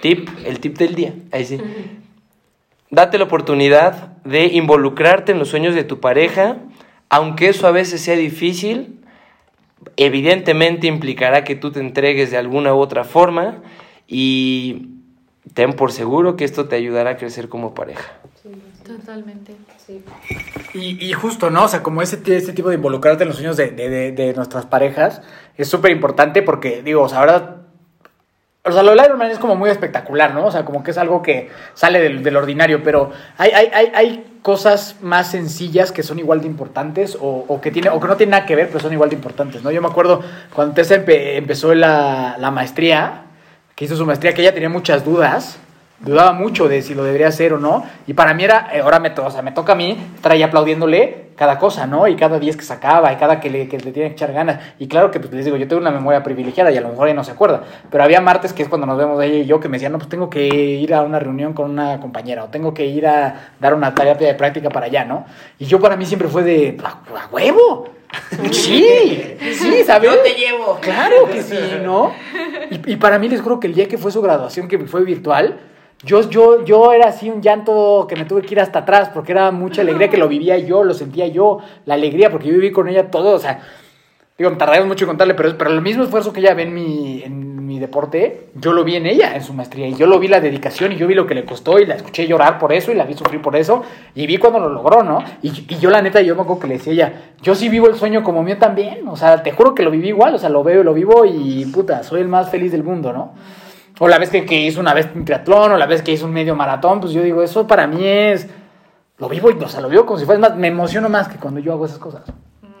[0.00, 1.14] Tip, el tip del día.
[1.32, 1.60] Ahí sí.
[2.90, 6.58] Date la oportunidad de involucrarte en los sueños de tu pareja,
[7.08, 9.00] aunque eso a veces sea difícil,
[9.96, 13.62] evidentemente implicará que tú te entregues de alguna u otra forma
[14.06, 14.88] y
[15.54, 18.12] ten por seguro que esto te ayudará a crecer como pareja.
[18.84, 20.04] Totalmente, sí.
[20.74, 21.64] Y, y, justo, ¿no?
[21.64, 24.64] O sea, como ese, ese tipo de involucrarte en los sueños de, de, de nuestras
[24.64, 25.22] parejas
[25.56, 27.65] es súper importante porque, digo, o sea, ahora
[28.66, 30.46] o sea, lo de Iron Man es como muy espectacular, ¿no?
[30.46, 33.92] O sea, como que es algo que sale del, del ordinario, pero hay, hay, hay,
[33.94, 38.16] hay, cosas más sencillas que son igual de importantes o, que tiene, o que no
[38.16, 39.72] tienen nada que ver, pero son igual de importantes, ¿no?
[39.72, 40.22] Yo me acuerdo
[40.54, 43.22] cuando Tessa empe, empezó la, la maestría,
[43.74, 45.58] que hizo su maestría, que ella tenía muchas dudas,
[46.00, 48.98] dudaba mucho de si lo debería hacer o no, y para mí era, eh, ahora
[49.00, 52.08] me, o sea, me toca a mí estar ahí aplaudiéndole cada cosa, ¿no?
[52.08, 54.58] Y cada 10 que sacaba, y cada que le, que le tiene que echar ganas.
[54.78, 57.08] Y claro que pues les digo, yo tengo una memoria privilegiada y a lo mejor
[57.08, 59.60] ella no se acuerda, pero había martes que es cuando nos vemos ella y yo
[59.60, 62.48] que me decían, no, pues tengo que ir a una reunión con una compañera o
[62.48, 65.26] tengo que ir a dar una tarea de práctica para allá, ¿no?
[65.58, 67.90] Y yo para mí siempre fue de, a, a huevo.
[68.50, 70.10] Sí, sí, ¿sabes?
[70.10, 70.78] Yo te llevo.
[70.80, 72.12] Claro que sí, ¿no?
[72.70, 75.04] Y, y para mí les juro que el día que fue su graduación, que fue
[75.04, 75.58] virtual,
[76.04, 79.32] yo, yo, yo era así un llanto que me tuve que ir hasta atrás porque
[79.32, 82.70] era mucha alegría que lo vivía yo, lo sentía yo, la alegría, porque yo viví
[82.70, 83.60] con ella todo, o sea,
[84.36, 87.22] digo, me mucho en contarle, pero, pero el mismo esfuerzo que ella ve en mi,
[87.22, 90.28] en mi deporte, yo lo vi en ella, en su maestría, y yo lo vi
[90.28, 92.92] la dedicación, y yo vi lo que le costó, y la escuché llorar por eso,
[92.92, 93.82] y la vi sufrir por eso,
[94.14, 95.24] y vi cuando lo logró, ¿no?
[95.40, 97.70] Y, y yo la neta, yo me acuerdo que le decía a ella, yo sí
[97.70, 100.38] vivo el sueño como mío también, o sea, te juro que lo viví igual, o
[100.38, 103.32] sea, lo veo, lo vivo, y puta, soy el más feliz del mundo, ¿no?
[103.98, 106.26] O la vez que, que hizo una vez un triatlón, o la vez que hizo
[106.26, 108.48] un medio maratón, pues yo digo, eso para mí es,
[109.18, 111.28] lo vivo, y, o sea, lo vivo como si fuera, es más, me emociono más
[111.28, 112.22] que cuando yo hago esas cosas.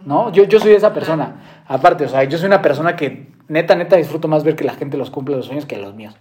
[0.06, 0.30] ¿no?
[0.30, 1.62] Yo, yo soy esa persona.
[1.66, 4.74] Aparte, o sea, yo soy una persona que neta, neta disfruto más ver que la
[4.74, 6.14] gente los cumple los sueños que los míos.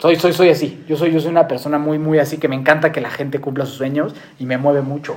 [0.00, 0.84] Soy, soy, soy así.
[0.88, 3.40] Yo soy, yo soy una persona muy, muy así que me encanta que la gente
[3.40, 5.14] cumpla sus sueños y me mueve mucho.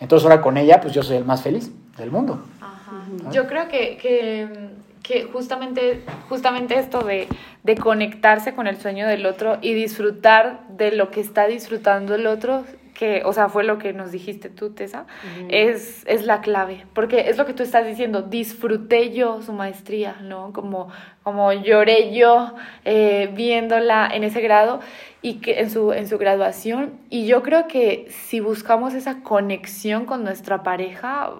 [0.00, 2.42] Entonces ahora con ella, pues yo soy el más feliz del mundo.
[2.60, 3.06] Ajá.
[3.32, 4.70] Yo creo que, que,
[5.02, 7.28] que justamente, justamente esto de,
[7.64, 12.26] de conectarse con el sueño del otro y disfrutar de lo que está disfrutando el
[12.26, 15.06] otro que, o sea, fue lo que nos dijiste tú, Tessa,
[15.48, 20.16] es, es la clave, porque es lo que tú estás diciendo, disfruté yo su maestría,
[20.22, 20.52] ¿no?
[20.52, 20.88] Como,
[21.24, 22.54] como lloré yo
[22.84, 24.78] eh, viéndola en ese grado
[25.22, 30.06] y que en su, en su graduación, y yo creo que si buscamos esa conexión
[30.06, 31.32] con nuestra pareja,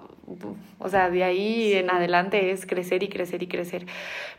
[0.77, 3.85] o sea, de ahí en adelante es crecer y crecer y crecer.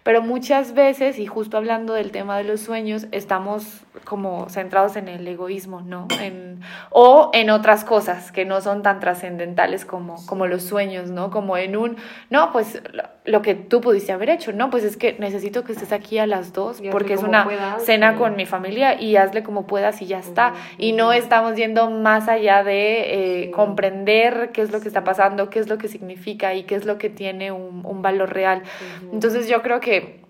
[0.03, 5.09] Pero muchas veces, y justo hablando del tema de los sueños, estamos como centrados en
[5.09, 6.07] el egoísmo, ¿no?
[6.21, 6.61] En,
[6.91, 11.31] o en otras cosas que no son tan trascendentales como, como los sueños, ¿no?
[11.31, 11.97] Como en un,
[12.31, 14.71] no, pues lo, lo, que tú pudiste haber hecho, ¿no?
[14.71, 18.13] Pues es que necesito que estés aquí a las dos porque es una puedas, cena
[18.13, 18.19] sí.
[18.19, 20.49] con mi familia y hazle como puedas y ya está.
[20.49, 20.75] Uh -huh.
[20.79, 23.51] Y no estamos yendo más allá de eh, sí.
[23.51, 26.85] comprender qué es lo que está pasando, qué es lo que significa y qué es
[26.85, 28.63] lo que tiene un, un valor real.
[28.63, 29.15] Uh -huh.
[29.15, 30.27] Entonces yo creo que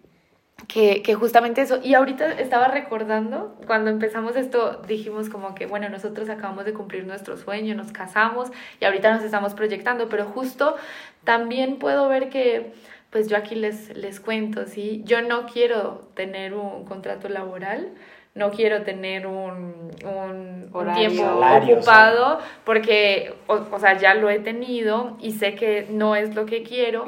[0.68, 5.88] que, que, justamente eso, y ahorita estaba recordando, cuando empezamos esto, dijimos como que, bueno,
[5.88, 10.76] nosotros acabamos de cumplir nuestro sueño, nos casamos y ahorita nos estamos proyectando, pero justo
[11.24, 12.72] también puedo ver que,
[13.10, 15.02] pues yo aquí les, les cuento, ¿sí?
[15.04, 17.92] Yo no quiero tener un contrato laboral,
[18.36, 24.28] no quiero tener un, un, un tiempo Salario, ocupado porque, o, o, sea, ya lo
[24.28, 27.06] he tenido y sé que no es lo que quiero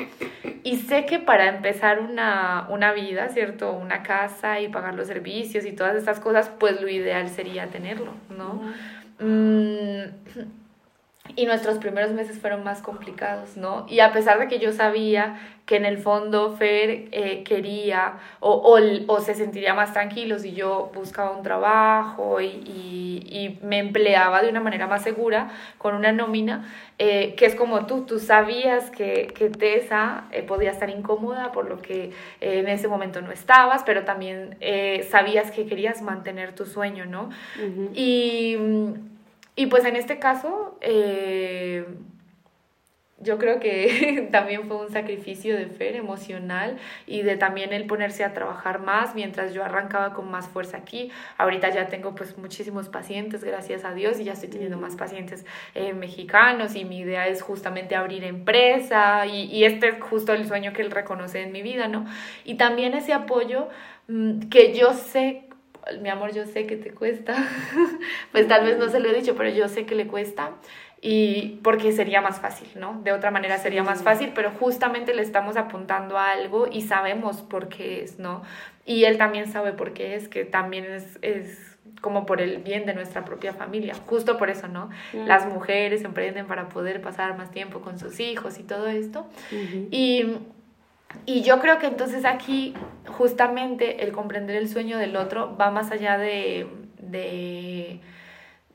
[0.64, 3.72] y sé que para empezar una, una vida, ¿cierto?
[3.72, 8.12] Una casa y pagar los servicios y todas estas cosas, pues lo ideal sería tenerlo,
[8.36, 8.62] ¿no?
[9.20, 10.04] Uh -huh.
[10.06, 10.67] mm,
[11.36, 13.86] y nuestros primeros meses fueron más complicados, ¿no?
[13.88, 18.52] Y a pesar de que yo sabía que en el fondo Fer eh, quería o,
[18.52, 23.78] o, o, se sentiría más tranquilo si yo buscaba un trabajo y, y, y me
[23.78, 26.66] empleaba de una manera más segura con una nómina,
[26.98, 31.68] eh, que es como tú, tú sabías que, que Tessa eh, podía estar incómoda por
[31.68, 34.56] lo que en ese momento no estabas, pero también
[35.10, 37.24] sabías que querías mantener tu sueño, ¿no?
[37.24, 37.90] Uh -huh.
[37.94, 38.56] Y
[39.58, 41.84] y pues en este caso, eh,
[43.18, 46.78] yo creo que también fue un sacrificio de Fer emocional
[47.08, 51.10] y de también el ponerse a trabajar más mientras yo arrancaba con más fuerza aquí.
[51.38, 55.44] Ahorita ya tengo pues muchísimos pacientes, gracias a Dios, y ya estoy teniendo más pacientes
[55.74, 60.46] eh, mexicanos y mi idea es justamente abrir empresa y, y, este es justo el
[60.46, 62.06] sueño que él reconoce en mi vida, ¿no?
[62.44, 63.70] Y también ese apoyo
[64.06, 65.47] mmm, que yo sé
[66.00, 67.34] mi amor, yo sé que te cuesta,
[68.32, 70.52] pues tal vez no se lo he dicho, pero yo sé que le cuesta
[71.00, 73.00] y porque sería más fácil, ¿no?
[73.04, 77.42] De otra manera sería más fácil, pero justamente le estamos apuntando a algo y sabemos
[77.42, 78.42] por qué es, ¿no?
[78.84, 82.84] Y él también sabe por qué es, que también es, es como por el bien
[82.84, 84.90] de nuestra propia familia, justo por eso, ¿no?
[85.12, 85.26] Mm.
[85.26, 89.28] Las mujeres emprenden para poder pasar más tiempo con sus hijos y todo esto.
[89.52, 89.88] Uh -huh.
[89.90, 90.38] Y
[91.26, 92.74] y yo creo que entonces aquí
[93.06, 96.66] justamente el comprender el sueño del otro va más allá de,
[97.00, 98.00] de,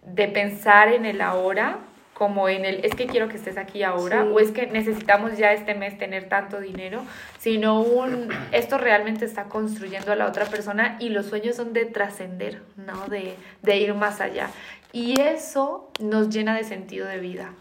[0.06, 1.80] de pensar en el ahora,
[2.14, 4.30] como en el es que quiero que estés aquí ahora sí.
[4.32, 7.04] o es que necesitamos ya este mes tener tanto dinero,
[7.40, 11.86] sino un esto realmente está construyendo a la otra persona y los sueños son de
[11.86, 13.08] trascender, ¿no?
[13.08, 14.50] De, de ir más allá.
[14.92, 17.54] Y eso nos llena de sentido de vida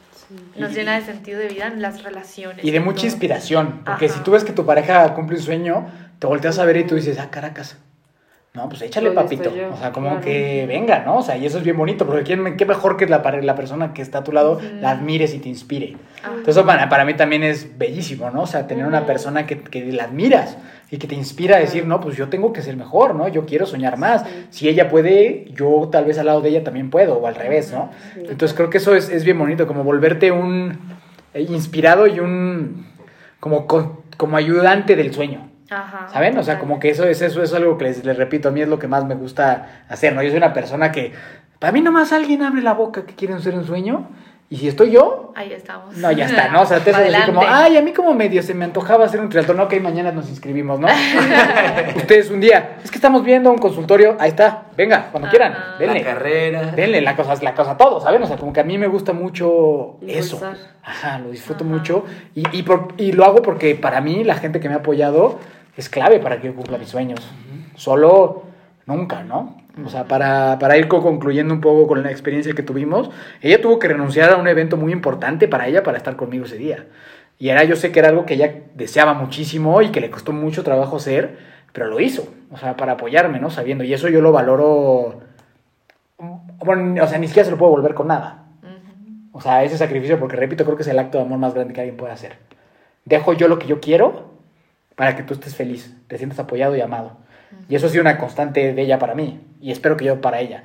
[0.57, 2.65] nos llena de sentido de vida en las relaciones.
[2.65, 3.07] Y de mucha todo.
[3.07, 4.15] inspiración, porque Ajá.
[4.15, 5.87] si tú ves que tu pareja cumple un sueño,
[6.19, 7.77] te volteas a ver y tú dices, ah, Caracas.
[8.55, 9.51] No, pues échale Lo papito.
[9.73, 10.21] O sea, como claro.
[10.21, 11.19] que venga, ¿no?
[11.19, 13.95] O sea, y eso es bien bonito, porque ¿quién, qué mejor que la, la persona
[13.95, 15.97] que está a tu lado la admires y te inspire.
[16.23, 16.35] Ajá.
[16.37, 18.43] Entonces, para, para mí también es bellísimo, ¿no?
[18.43, 20.59] O sea, tener una persona que, que la admiras
[20.91, 23.27] y que te inspira a decir, no, pues yo tengo que ser mejor, ¿no?
[23.29, 24.23] Yo quiero soñar más.
[24.23, 24.47] Sí.
[24.51, 27.73] Si ella puede, yo tal vez al lado de ella también puedo, o al revés,
[27.73, 27.91] ¿no?
[28.13, 28.21] Sí.
[28.29, 30.79] Entonces creo que eso es, es, bien bonito, como volverte un
[31.33, 32.87] eh, inspirado y un
[33.41, 35.52] como, como ayudante del sueño.
[35.73, 36.37] Ajá, ¿Saben?
[36.39, 38.61] O sea, como que eso es, eso es algo que les, les repito, a mí
[38.61, 40.23] es lo que más me gusta hacer, ¿no?
[40.23, 41.13] Yo soy una persona que,
[41.59, 44.09] para mí nomás alguien abre la boca que quieren hacer un sueño,
[44.51, 45.97] y si estoy yo, Ahí estamos.
[45.97, 46.61] no, ya está, ¿no?
[46.61, 49.19] O sea, te haces así como, ay, a mí como medio se me antojaba hacer
[49.19, 50.89] un triatlón, ok, mañana nos inscribimos, ¿no?
[51.97, 55.77] Ustedes un día, es que estamos viendo un consultorio, ahí está, venga, cuando quieran, Ajá.
[55.79, 56.01] denle.
[56.01, 56.63] La carrera.
[56.73, 58.23] Denle la cosa, la cosa a todo, ¿saben?
[58.23, 60.37] O sea, como que a mí me gusta mucho eso.
[60.37, 60.57] Impulsar.
[60.85, 61.73] Ajá, lo disfruto Ajá.
[61.73, 62.05] mucho.
[62.35, 65.39] Y, y, por- y lo hago porque para mí la gente que me ha apoyado
[65.77, 67.21] es clave para que yo cumpla mis sueños.
[67.77, 68.43] Solo
[68.87, 69.57] nunca, ¿no?
[69.85, 73.11] O sea, para, para ir co- concluyendo un poco con la experiencia que tuvimos,
[73.41, 76.59] ella tuvo que renunciar a un evento muy importante para ella para estar conmigo ese
[76.59, 76.87] día.
[77.39, 80.33] Y era, yo sé que era algo que ella deseaba muchísimo y que le costó
[80.33, 81.39] mucho trabajo hacer,
[81.73, 83.49] pero lo hizo, o sea, para apoyarme, ¿no?
[83.51, 85.21] Sabiendo, y eso yo lo valoro,
[86.65, 88.45] bueno, o sea, ni siquiera se lo puedo volver con nada.
[89.33, 91.73] O sea, ese sacrificio, porque repito, creo que es el acto de amor más grande
[91.73, 92.37] que alguien puede hacer.
[93.07, 94.32] Dejo yo lo que yo quiero
[94.97, 97.17] para que tú estés feliz, te sientas apoyado y amado.
[97.69, 100.41] Y eso ha sido una constante de ella para mí, y espero que yo para
[100.41, 100.65] ella.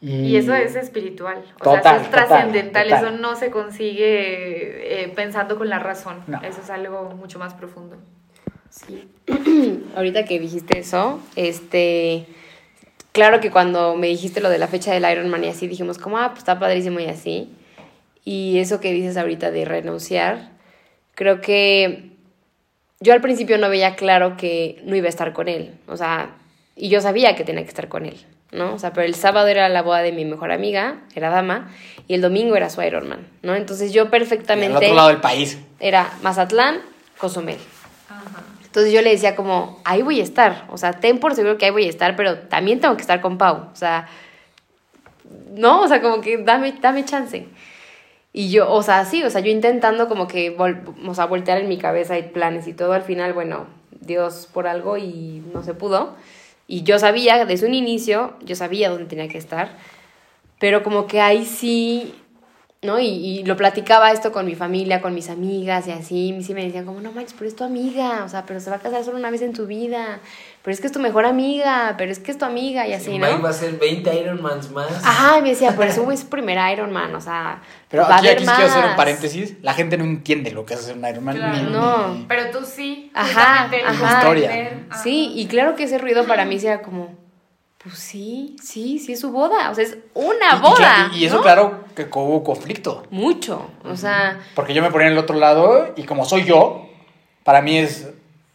[0.00, 5.12] Y eso es espiritual, o Total, sea, eso es trascendental, eso no se consigue eh,
[5.14, 6.40] pensando con la razón, No.
[6.42, 7.96] eso es algo mucho más profundo.
[8.70, 9.08] Sí.
[9.96, 12.26] Ahorita que dijiste eso, este,
[13.10, 16.18] claro que cuando me dijiste lo de la fecha del Ironman y así dijimos como,
[16.18, 17.52] ah, pues está padrísimo y así.
[18.24, 20.50] Y eso que dices ahorita de renunciar,
[21.16, 22.12] creo que
[23.00, 26.30] yo al principio no veía claro que no iba a estar con él, o sea,
[26.76, 28.16] y yo sabía que tenía que estar con él,
[28.52, 28.74] ¿no?
[28.74, 31.70] O sea, pero el sábado era la boda de mi mejor amiga, era dama,
[32.06, 33.54] y el domingo era su Ironman, ¿no?
[33.54, 35.58] Entonces yo al perfectamente otro lado del país.
[35.80, 36.80] era Mazatlán,
[37.18, 37.58] Cozumel.
[38.08, 38.42] Ajá.
[38.64, 41.66] Entonces yo le decía como, ahí voy a estar, o sea, ten por seguro que
[41.66, 44.08] ahí voy a estar, pero también tengo que estar con Pau, o sea,
[45.52, 47.46] no, o sea, como que dame, dame chance.
[48.38, 51.68] Y yo, o sea, sí, o sea, yo intentando como que, o sea, voltear en
[51.68, 53.66] mi cabeza y planes y todo, al final, bueno,
[54.00, 56.14] Dios por algo y no se pudo.
[56.68, 59.76] Y yo sabía, desde un inicio, yo sabía dónde tenía que estar,
[60.60, 62.14] pero como que ahí sí,
[62.80, 63.00] ¿no?
[63.00, 66.54] Y, y lo platicaba esto con mi familia, con mis amigas y así, y sí
[66.54, 68.78] me decían como, no manches, pero es tu amiga, o sea, pero se va a
[68.78, 70.20] casar solo una vez en tu vida,
[70.68, 73.08] pero es que es tu mejor amiga, pero es que es tu amiga y así,
[73.12, 73.40] Mike ¿no?
[73.42, 75.02] va a ser 20 Ironmans más.
[75.02, 78.18] Ajá, y me decía, pero eso es su primer Ironman, o sea, Pero va a
[78.18, 78.96] aquí, haber aquí sí quiero hacer un más.
[78.98, 79.54] paréntesis.
[79.62, 81.36] La gente no entiende lo que es hacer un Ironman.
[81.38, 81.56] Claro.
[81.56, 82.08] ni- No.
[82.16, 84.18] ni- Pero tú sí, Ajá, ajá.
[84.18, 84.74] Historia.
[84.90, 85.02] ajá.
[85.02, 87.16] Sí, y claro que ese ruido para mí era como,
[87.82, 90.76] pues sí, sí, sí es su boda, o sea, es una Y- y, boda.
[90.76, 91.42] cla- y eso, ¿no?
[91.42, 93.04] claro, que hubo conflicto.
[93.10, 96.90] Mucho, o sea, Porque yo me ponía en el otro lado y como soy yo,
[97.42, 98.06] para mí es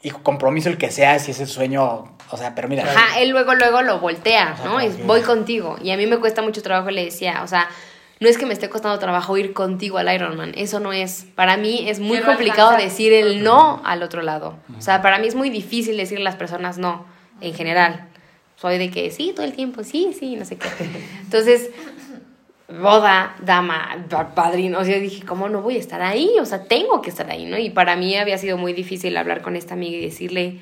[0.04, 2.84] hijo, compromiso el que sea, si es el sueño, o sea, pero mira.
[2.84, 4.64] Ajá, él luego, luego lo voltea, ¿no?
[4.64, 5.78] como Es, que- voy contigo.
[5.82, 7.68] Y a mí me cuesta mucho trabajo, le decía, o sea,
[8.20, 11.26] no es que me esté costando trabajo ir contigo al Ironman, eso no es.
[11.36, 12.90] Para mí es muy complicado alcanzar.
[12.90, 14.56] decir el no al otro lado.
[14.78, 17.06] O sea, para mí es muy difícil decir a las personas no,
[17.42, 18.08] en general.
[18.56, 20.70] Soy de que sí, todo el tiempo, sí, sí, no sé qué.
[21.24, 21.70] Entonces,
[22.82, 24.80] boda, dama, pa- padrino.
[24.80, 26.32] O sea, dije, ¿cómo no voy a estar ahí?
[26.42, 27.58] O sea, tengo que estar ahí, ¿no?
[27.58, 30.60] Y para mí había sido muy difícil hablar con esta amiga y decirle,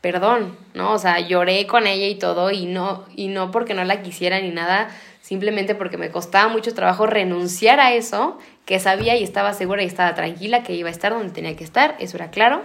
[0.00, 0.92] perdón, ¿no?
[0.92, 4.40] O sea, lloré con ella y todo, y no, y no porque no la quisiera
[4.40, 4.88] ni nada,
[5.22, 9.86] simplemente porque me costaba mucho trabajo renunciar a eso, que sabía y estaba segura y
[9.86, 12.62] estaba tranquila que iba a estar donde tenía que estar, eso era claro,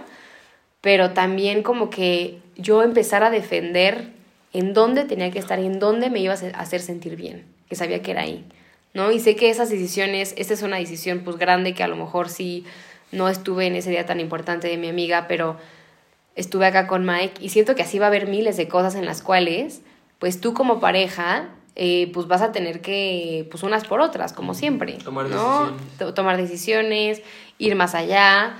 [0.80, 4.08] pero también como que yo empezar a defender
[4.52, 7.76] en dónde tenía que estar y en dónde me iba a hacer sentir bien, que
[7.76, 8.44] sabía que era ahí,
[8.94, 9.10] ¿no?
[9.12, 12.28] Y sé que esas decisiones, esta es una decisión pues grande que a lo mejor
[12.28, 12.64] sí
[13.12, 15.56] no estuve en ese día tan importante de mi amiga, pero
[16.36, 19.04] estuve acá con Mike y siento que así va a haber miles de cosas en
[19.04, 19.82] las cuales
[20.18, 24.54] pues tú como pareja eh, pues vas a tener que pues unas por otras como
[24.54, 25.66] siempre Tomar ¿no?
[25.66, 25.98] decisiones.
[25.98, 27.22] To- tomar decisiones
[27.58, 28.54] ir más allá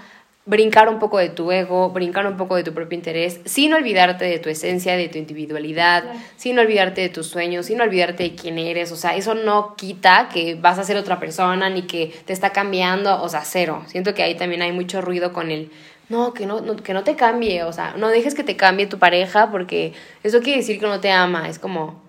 [0.51, 4.25] brincar un poco de tu ego brincar un poco de tu propio interés sin olvidarte
[4.25, 6.03] de tu esencia de tu individualidad
[6.37, 8.91] sin olvidarte de tus sueños sin olvidarte de quién eres.
[8.91, 12.51] O sea eso no quita que vas a ser otra persona ni que te está
[12.51, 13.85] cambiando o sea cero.
[13.87, 15.71] Siento que ahí también hay mucho ruido con el
[16.09, 18.89] no, que no, no, que no te cambie, o sea, no dejes que te cambie
[18.89, 19.93] tu pareja porque
[20.25, 22.03] eso quiere decir que no te ama, es como,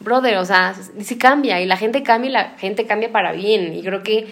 [0.00, 3.74] brother, o sea, sí cambia y la gente cambia y la gente cambia para bien.
[3.74, 4.26] Y creo que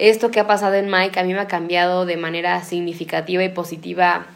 [0.00, 3.50] esto que ha pasado en Mike a mí me ha cambiado de manera significativa y
[3.50, 4.26] positiva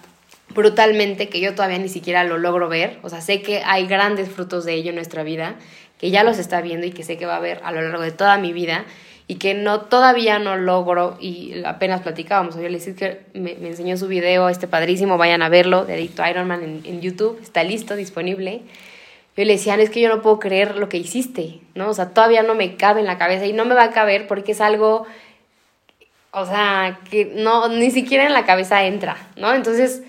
[0.54, 4.28] brutalmente que yo todavía ni siquiera lo logro ver, o sea, sé que hay grandes
[4.28, 5.56] frutos de ello en nuestra vida,
[5.98, 8.02] que ya los está viendo y que sé que va a haber a lo largo
[8.02, 8.84] de toda mi vida
[9.26, 13.68] y que no todavía no logro y apenas platicábamos, yo le decía que me, me
[13.68, 17.64] enseñó su video, este padrísimo, vayan a verlo, de Adicto Ironman en, en YouTube, está
[17.64, 18.62] listo, disponible.
[19.36, 21.88] Yo le decía, es que yo no puedo creer lo que hiciste, ¿no?
[21.88, 24.28] O sea, todavía no me cabe en la cabeza y no me va a caber
[24.28, 25.06] porque es algo,
[26.34, 29.54] o sea, que no, ni siquiera en la cabeza entra, ¿no?
[29.54, 30.02] Entonces,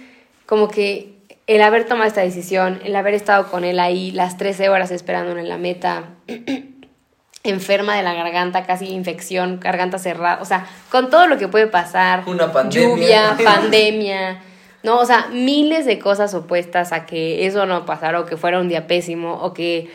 [0.46, 1.14] como que
[1.48, 5.40] el haber tomado esta decisión, el haber estado con él ahí las 13 horas esperándolo
[5.40, 6.06] en la meta,
[7.44, 11.68] enferma de la garganta, casi infección, garganta cerrada, o sea, con todo lo que puede
[11.68, 12.88] pasar, Una pandemia.
[12.88, 14.42] lluvia, pandemia,
[14.86, 18.60] no, o sea, miles de cosas opuestas a que eso no pasara o que fuera
[18.60, 19.92] un día pésimo o que,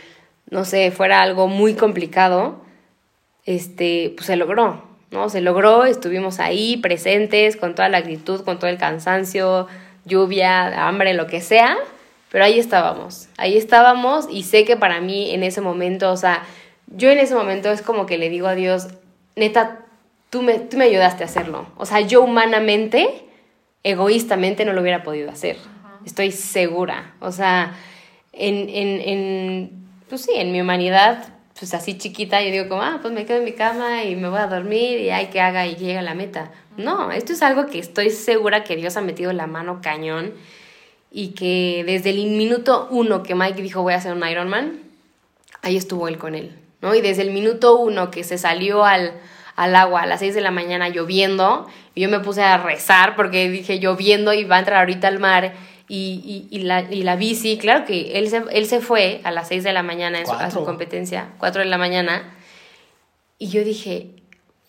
[0.51, 2.61] no sé, fuera algo muy complicado,
[3.47, 5.29] este, pues se logró, ¿no?
[5.29, 9.67] Se logró, estuvimos ahí presentes con toda la actitud, con todo el cansancio,
[10.05, 11.77] lluvia, hambre, lo que sea,
[12.31, 16.45] pero ahí estábamos, ahí estábamos y sé que para mí en ese momento, o sea,
[16.87, 18.89] yo en ese momento es como que le digo a Dios,
[19.37, 19.81] neta,
[20.31, 23.25] tú me, tú me ayudaste a hacerlo, o sea, yo humanamente,
[23.83, 25.57] egoístamente no lo hubiera podido hacer,
[26.07, 27.75] estoy segura, o sea,
[28.33, 33.01] en, en, en, pues sí, en mi humanidad, pues así chiquita, yo digo como, ah,
[33.03, 35.67] pues me quedo en mi cama y me voy a dormir y hay que haga
[35.67, 36.51] y llegue a la meta.
[36.79, 40.33] No, esto es algo que estoy segura que Dios ha metido la mano cañón
[41.11, 44.81] y que desde el minuto uno que Mike dijo voy a hacer un Ironman,
[45.61, 46.95] ahí estuvo él con él, ¿no?
[46.95, 49.13] Y desde el minuto uno que se salió al,
[49.55, 53.17] al agua a las 6 de la mañana lloviendo, y yo me puse a rezar
[53.17, 55.53] porque dije lloviendo y va a entrar ahorita al mar
[55.91, 59.31] y, y, y, la, y la bici, claro que él se, él se fue a
[59.33, 62.33] las 6 de la mañana su, a su competencia, 4 de la mañana,
[63.39, 64.11] y yo dije,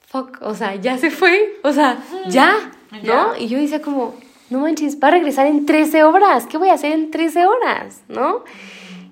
[0.07, 1.97] fuck, o sea, ya se fue, o sea,
[2.27, 2.71] ya,
[3.03, 3.35] ¿no?
[3.37, 4.15] Y yo decía como,
[4.49, 8.01] no manches, va a regresar en 13 horas, ¿qué voy a hacer en 13 horas,
[8.09, 8.43] no?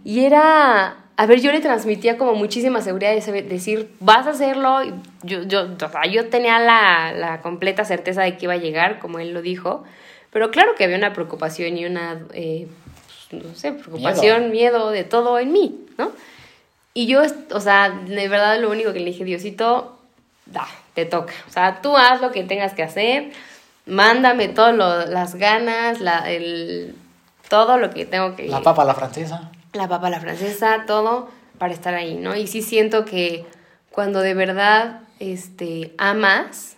[0.03, 4.32] Y era, a ver, yo le transmitía como muchísima seguridad de saber- decir, vas a
[4.32, 4.93] hacerlo, y
[5.24, 8.99] yo, yo, o sea, yo tenía la, la completa certeza de que iba a llegar,
[8.99, 9.84] como él lo dijo,
[10.32, 12.67] pero claro que había una preocupación y una, eh,
[13.30, 14.91] pues, no sé, preocupación, miedo.
[14.91, 16.11] de todo en mí, ¿no?
[16.93, 17.21] Y yo,
[17.51, 19.97] o sea, de verdad lo único que le dije, Diosito,
[20.45, 21.34] da, te toca.
[21.47, 23.32] O sea, tú haz lo que tengas que hacer,
[23.86, 24.75] mándame todas
[25.09, 26.95] las ganas, la, el,
[27.47, 28.47] todo lo que tengo que...
[28.47, 29.51] La papa la francesa.
[29.73, 32.36] La papa la francesa, todo para estar ahí, ¿no?
[32.36, 33.45] Y sí siento que
[33.91, 36.77] cuando de verdad este, amas,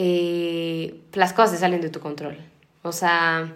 [0.00, 2.38] eh, las cosas se salen de tu control.
[2.84, 3.52] O sea,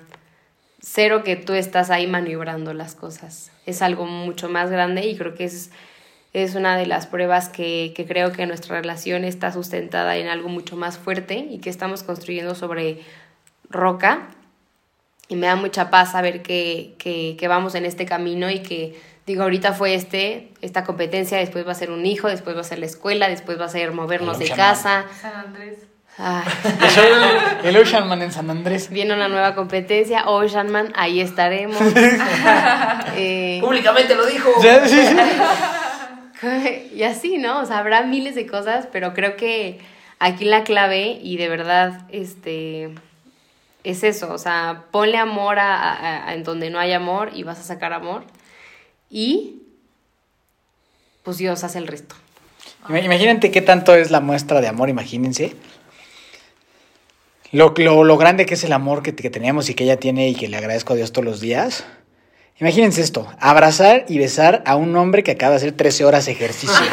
[0.80, 3.52] cero que tú estás ahí maniobrando las cosas.
[3.64, 5.70] Es algo mucho más grande y creo que es,
[6.32, 10.48] es una de las pruebas que, que creo que nuestra relación está sustentada en algo
[10.48, 13.02] mucho más fuerte y que estamos construyendo sobre
[13.70, 14.26] roca.
[15.28, 19.00] Y me da mucha paz saber que, que, que vamos en este camino y que,
[19.26, 22.64] digo, ahorita fue este, esta competencia, después va a ser un hijo, después va a
[22.64, 25.06] ser la escuela, después va a ser movernos de casa.
[25.20, 25.91] San Andrés.
[26.18, 26.44] Ay,
[27.64, 28.90] El Ocean Man en San Andrés.
[28.90, 31.78] viene una nueva competencia, Ocean Man, ahí estaremos.
[33.16, 34.48] Eh, Públicamente lo dijo.
[34.62, 35.16] Ya, sí, sí.
[36.94, 37.60] y así, ¿no?
[37.60, 39.80] O sea, habrá miles de cosas, pero creo que
[40.18, 42.94] aquí la clave, y de verdad, este,
[43.84, 47.42] es eso, o sea, ponle amor a, a- a- en donde no hay amor y
[47.42, 48.24] vas a sacar amor.
[49.10, 49.62] Y,
[51.22, 52.14] pues Dios hace el resto.
[52.88, 55.54] Ima- Imagínate qué tanto es la muestra de amor, imagínense.
[57.52, 60.28] Lo, lo, lo grande que es el amor que, que tenemos y que ella tiene
[60.28, 61.84] y que le agradezco a Dios todos los días.
[62.58, 66.84] Imagínense esto, abrazar y besar a un hombre que acaba de hacer 13 horas ejercicio.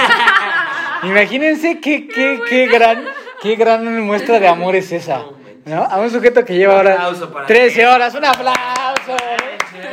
[1.04, 3.06] Imagínense qué, qué, qué gran,
[3.42, 5.24] qué gran muestra de amor es esa.
[5.66, 5.84] ¿no?
[5.84, 7.88] A un sujeto que lleva ahora aplauso para 13 él.
[7.88, 9.16] horas, un aplauso.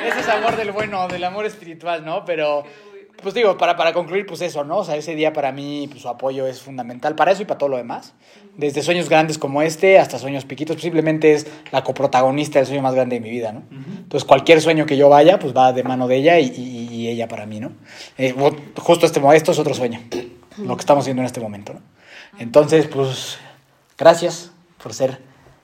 [0.07, 2.25] Ese es amor del bueno, del amor espiritual, ¿no?
[2.25, 2.65] Pero,
[3.23, 4.79] pues digo, para, para concluir, pues eso, ¿no?
[4.79, 7.59] O sea, ese día para mí, pues su apoyo es fundamental para eso y para
[7.59, 8.15] todo lo demás.
[8.57, 12.95] Desde sueños grandes como este hasta sueños piquitos, posiblemente es la coprotagonista del sueño más
[12.95, 13.63] grande de mi vida, ¿no?
[13.71, 17.09] Entonces, cualquier sueño que yo vaya, pues va de mano de ella y, y- y
[17.09, 17.73] ella para mí, ¿no?
[18.19, 18.35] Eh,
[18.79, 20.01] justo este, esto es otro sueño,
[20.59, 21.81] lo que estamos haciendo en este momento, ¿no?
[22.39, 23.39] Entonces, pues,
[23.99, 24.53] gracias
[24.83, 25.21] por ser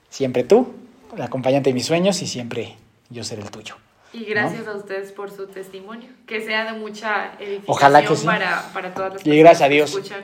[0.09, 0.73] siempre tú,
[1.17, 2.75] la acompañante de mis sueños y siempre
[3.09, 3.75] yo ser el tuyo.
[4.13, 6.07] Y gracias a ustedes por su testimonio.
[6.27, 8.25] Que sea de mucha edificación Ojalá que sí.
[8.25, 9.89] para, para todas las Y gracias a que Dios.
[9.91, 10.23] escuchan.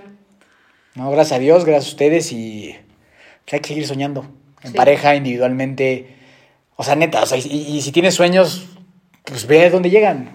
[0.96, 2.76] No, gracias a Dios, gracias a ustedes y
[3.46, 4.26] pues, hay que seguir soñando.
[4.64, 4.78] En Sí.
[4.78, 6.16] pareja, individualmente.
[6.76, 8.68] O sea, neta, o sea, y, y si tienes sueños,
[9.24, 10.32] pues ve dónde llegan.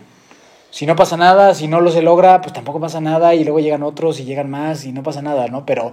[0.71, 3.61] Si no pasa nada, si no lo se logra, pues tampoco pasa nada y luego
[3.61, 5.65] llegan otros y llegan más y no pasa nada, ¿no?
[5.65, 5.93] Pero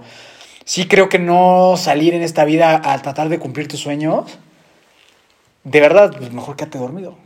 [0.64, 4.38] sí creo que no salir en esta vida a tratar de cumplir tus sueños,
[5.64, 7.16] de verdad, pues mejor quédate dormido.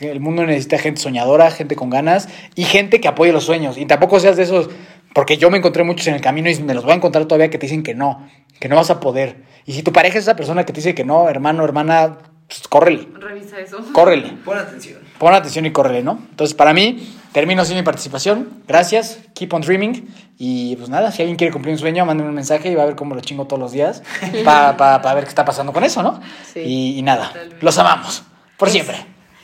[0.00, 3.78] El mundo necesita gente soñadora, gente con ganas y gente que apoye los sueños.
[3.78, 4.70] Y tampoco seas de esos,
[5.14, 7.50] porque yo me encontré muchos en el camino y me los voy a encontrar todavía
[7.50, 8.28] que te dicen que no,
[8.60, 9.44] que no vas a poder.
[9.66, 12.66] Y si tu pareja es esa persona que te dice que no, hermano, hermana, pues
[12.68, 13.78] córrele, Revisa eso.
[13.92, 14.32] córrele.
[14.44, 14.98] Pon atención.
[15.18, 16.18] Pon atención y córrele, ¿no?
[16.30, 18.62] Entonces, para mí, termino así mi participación.
[18.66, 20.08] Gracias, keep on dreaming.
[20.38, 22.86] Y pues nada, si alguien quiere cumplir un sueño, mándenme un mensaje y va a
[22.86, 24.02] ver cómo lo chingo todos los días
[24.44, 26.20] para ver qué está pasando con eso, ¿no?
[26.54, 26.60] Sí.
[26.60, 28.22] y, y nada, los amamos,
[28.56, 28.96] por siempre,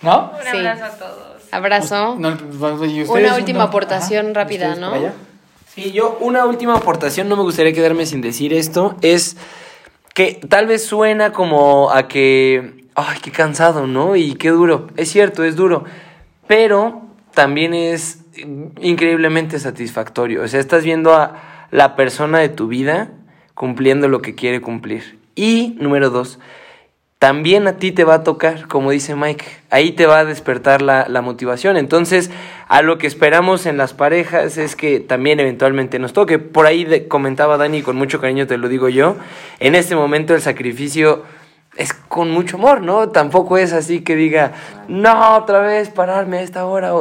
[0.05, 0.33] ¿no?
[0.33, 0.57] Un Sí.
[0.59, 1.25] abrazo a todos.
[1.51, 2.17] Abrazo.
[2.19, 3.25] No, pues, ¿y ustedes?
[3.27, 3.65] Una última No.
[3.65, 5.13] aportación Ajá, rápida, ¿ustedes ¿no?
[5.75, 9.37] Sí, yo una última aportación, no me gustaría quedarme sin decir esto, es
[10.15, 14.15] que tal vez suena como a que, ay, qué cansado, ¿no?
[14.15, 14.87] Y qué duro.
[14.97, 15.83] Es cierto, es duro,
[16.47, 17.03] pero
[17.35, 18.21] también es
[18.81, 20.43] increíblemente satisfactorio.
[20.43, 23.11] O sea, estás viendo a la persona de tu vida
[23.55, 25.19] cumpliendo lo que quiere cumplir.
[25.35, 26.39] Y número dos,
[27.25, 30.83] también a ti te va a tocar, como dice Mike, ahí te va a despertar
[30.83, 31.79] la, la motivación.
[31.79, 32.31] Entonces,
[32.69, 36.39] a lo que esperamos en las parejas es que también eventualmente nos toque.
[36.39, 39.17] Por ahí comentaba Dani, con mucho cariño te lo digo yo,
[39.59, 41.23] en este momento el sacrificio
[41.79, 43.09] es con mucho amor, ¿no?
[43.09, 44.53] Tampoco es así que diga,
[44.89, 46.93] no, otra vez pararme a esta hora.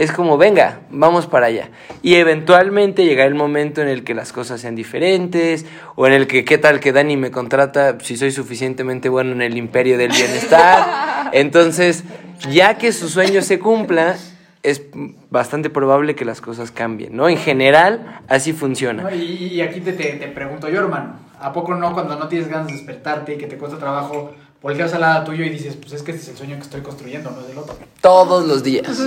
[0.00, 1.68] Es como, venga, vamos para allá.
[2.00, 6.26] Y eventualmente llegará el momento en el que las cosas sean diferentes, o en el
[6.26, 10.10] que, ¿qué tal que Dani me contrata si soy suficientemente bueno en el imperio del
[10.10, 11.28] bienestar?
[11.34, 12.04] Entonces,
[12.50, 14.16] ya que su sueño se cumpla,
[14.62, 14.84] es
[15.28, 17.28] bastante probable que las cosas cambien, ¿no?
[17.28, 19.02] En general, así funciona.
[19.02, 22.26] No, y, y aquí te, te, te pregunto yo, hermano, ¿a poco no cuando no
[22.26, 24.32] tienes ganas de despertarte y que te cuesta trabajo,
[24.62, 26.82] volteas al lado tuyo y dices, pues es que este es el sueño que estoy
[26.82, 27.76] construyendo, no es el otro?
[28.00, 28.98] Todos los días.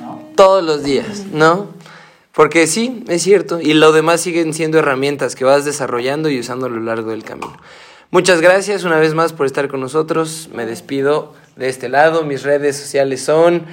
[0.00, 0.22] ¿No?
[0.36, 1.68] Todos los días, ¿no?
[2.32, 3.60] Porque sí, es cierto.
[3.60, 7.24] Y lo demás siguen siendo herramientas que vas desarrollando y usando a lo largo del
[7.24, 7.56] camino.
[8.10, 10.48] Muchas gracias una vez más por estar con nosotros.
[10.54, 12.22] Me despido de este lado.
[12.22, 13.66] Mis redes sociales son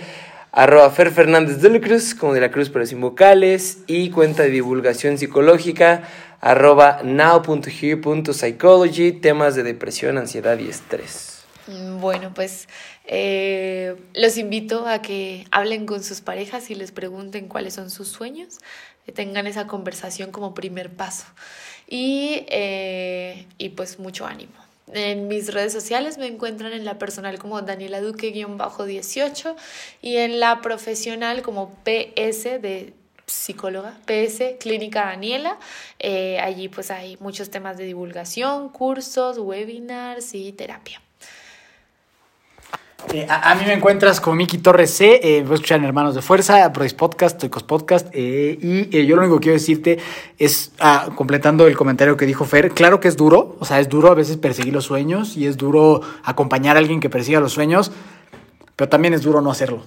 [0.51, 4.43] arroba Fer Fernández de la Cruz, como de la Cruz pero sin vocales, y cuenta
[4.43, 6.03] de divulgación psicológica
[6.45, 11.43] arroba now.here.psychology, temas de depresión, ansiedad y estrés.
[11.65, 12.69] Mm, Bueno, pues
[13.07, 18.09] eh, los invito a que hablen con sus parejas y les pregunten cuáles son sus
[18.09, 18.59] sueños,
[19.15, 21.25] tengan esa conversación como primer paso.
[21.87, 24.53] Y, eh, y pues mucho ánimo.
[24.93, 29.55] En mis redes sociales me encuentran en la personal como Daniela Duque-18
[30.03, 32.93] y en la profesional como PS de
[33.27, 35.57] psicóloga, PS Clínica Daniela.
[35.99, 41.01] Eh, allí pues hay muchos temas de divulgación, cursos, webinars y terapia.
[43.13, 46.93] Eh, a, mí me encuentras como Miki Torres C, eh, en Hermanos de Fuerza, Prois
[46.93, 49.99] Podcast, Toicos Podcast, eh, y yo lo único que quiero decirte
[50.37, 53.89] es, ah, completando el comentario que dijo Fer, claro que es duro, o sea, es
[53.89, 57.53] duro a veces perseguir los sueños y es duro acompañar a alguien que persiga los
[57.53, 57.91] sueños,
[58.75, 59.83] pero también es duro no hacerlo.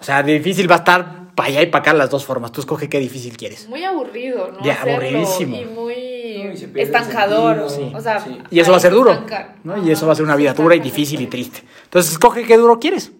[0.00, 2.60] O sea, difícil va a estar para allá y para acá las dos formas, tú
[2.60, 3.68] escoge qué difícil quieres.
[3.68, 4.64] Muy aburrido, ¿no?
[4.64, 5.56] Ya, Hacerlo aburridísimo.
[5.56, 5.94] Y muy
[6.44, 7.58] No, y estancador.
[7.58, 8.38] O sea, sí.
[8.50, 9.54] Y eso va a ser duro, estanca.
[9.64, 9.84] ¿no?
[9.84, 11.62] Y eso va a ser una vida dura y difícil y triste.
[11.84, 13.12] Entonces, escoge qué duro quieres.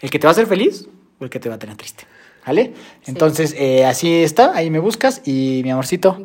[0.00, 2.04] El que te va a hacer feliz o el que te va a tener triste.
[2.44, 2.74] ¿Vale?
[3.06, 6.18] Entonces, eh, así está, ahí me buscas y mi amorcito,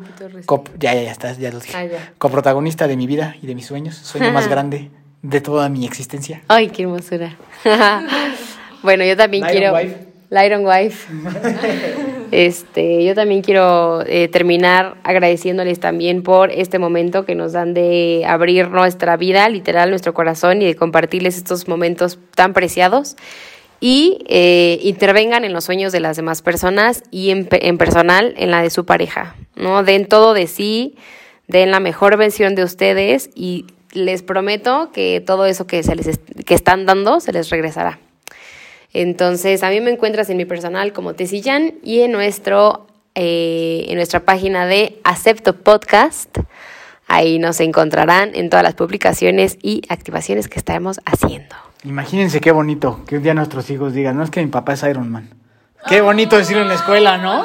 [0.78, 1.76] ya, ya, ya estás, ya lo dije.
[1.76, 2.12] Ah, ya.
[2.18, 4.90] Coprotagonista de mi vida y de mis sueños, sueño más grande
[5.22, 6.42] de toda mi existencia.
[6.48, 7.36] Ay, qué hermosura.
[8.82, 9.74] bueno, yo también Lion quiero.
[9.74, 9.96] Wife.
[10.30, 11.08] Lion Wife.
[12.30, 18.24] Este, yo también quiero eh, terminar agradeciéndoles también por este momento que nos dan de
[18.26, 23.16] abrir nuestra vida, literal, nuestro corazón y de compartirles estos momentos tan preciados.
[23.80, 28.60] Y eh, intervengan en los sueños de las demás personas y en personal en la
[28.60, 29.34] de su pareja.
[29.56, 29.82] ¿no?
[29.82, 30.96] Den todo de sí,
[31.46, 36.08] den la mejor versión de ustedes y les prometo que todo eso que, se les
[36.08, 38.00] est- que están dando se les regresará.
[38.92, 43.96] Entonces, a mí me encuentras en mi personal como Tessillán y en, nuestro, eh, en
[43.96, 46.38] nuestra página de Acepto Podcast.
[47.06, 51.54] Ahí nos encontrarán en todas las publicaciones y activaciones que estaremos haciendo.
[51.84, 54.82] Imagínense qué bonito que un día nuestros hijos digan, no es que mi papá es
[54.82, 55.30] Iron Man.
[55.88, 57.44] Qué bonito decirlo en la escuela, ¿no?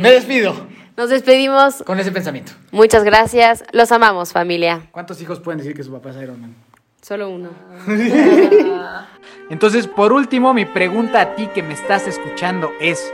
[0.00, 0.54] Me despido
[0.96, 1.82] Nos despedimos.
[1.84, 2.52] con ese pensamiento.
[2.70, 3.64] Muchas gracias.
[3.72, 4.82] Los amamos, familia.
[4.92, 6.54] ¿Cuántos hijos pueden decir que su papá es Iron Man?
[7.00, 7.50] Solo uno.
[9.50, 13.12] Entonces, por último, mi pregunta a ti que me estás escuchando es,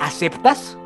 [0.00, 0.76] ¿aceptas?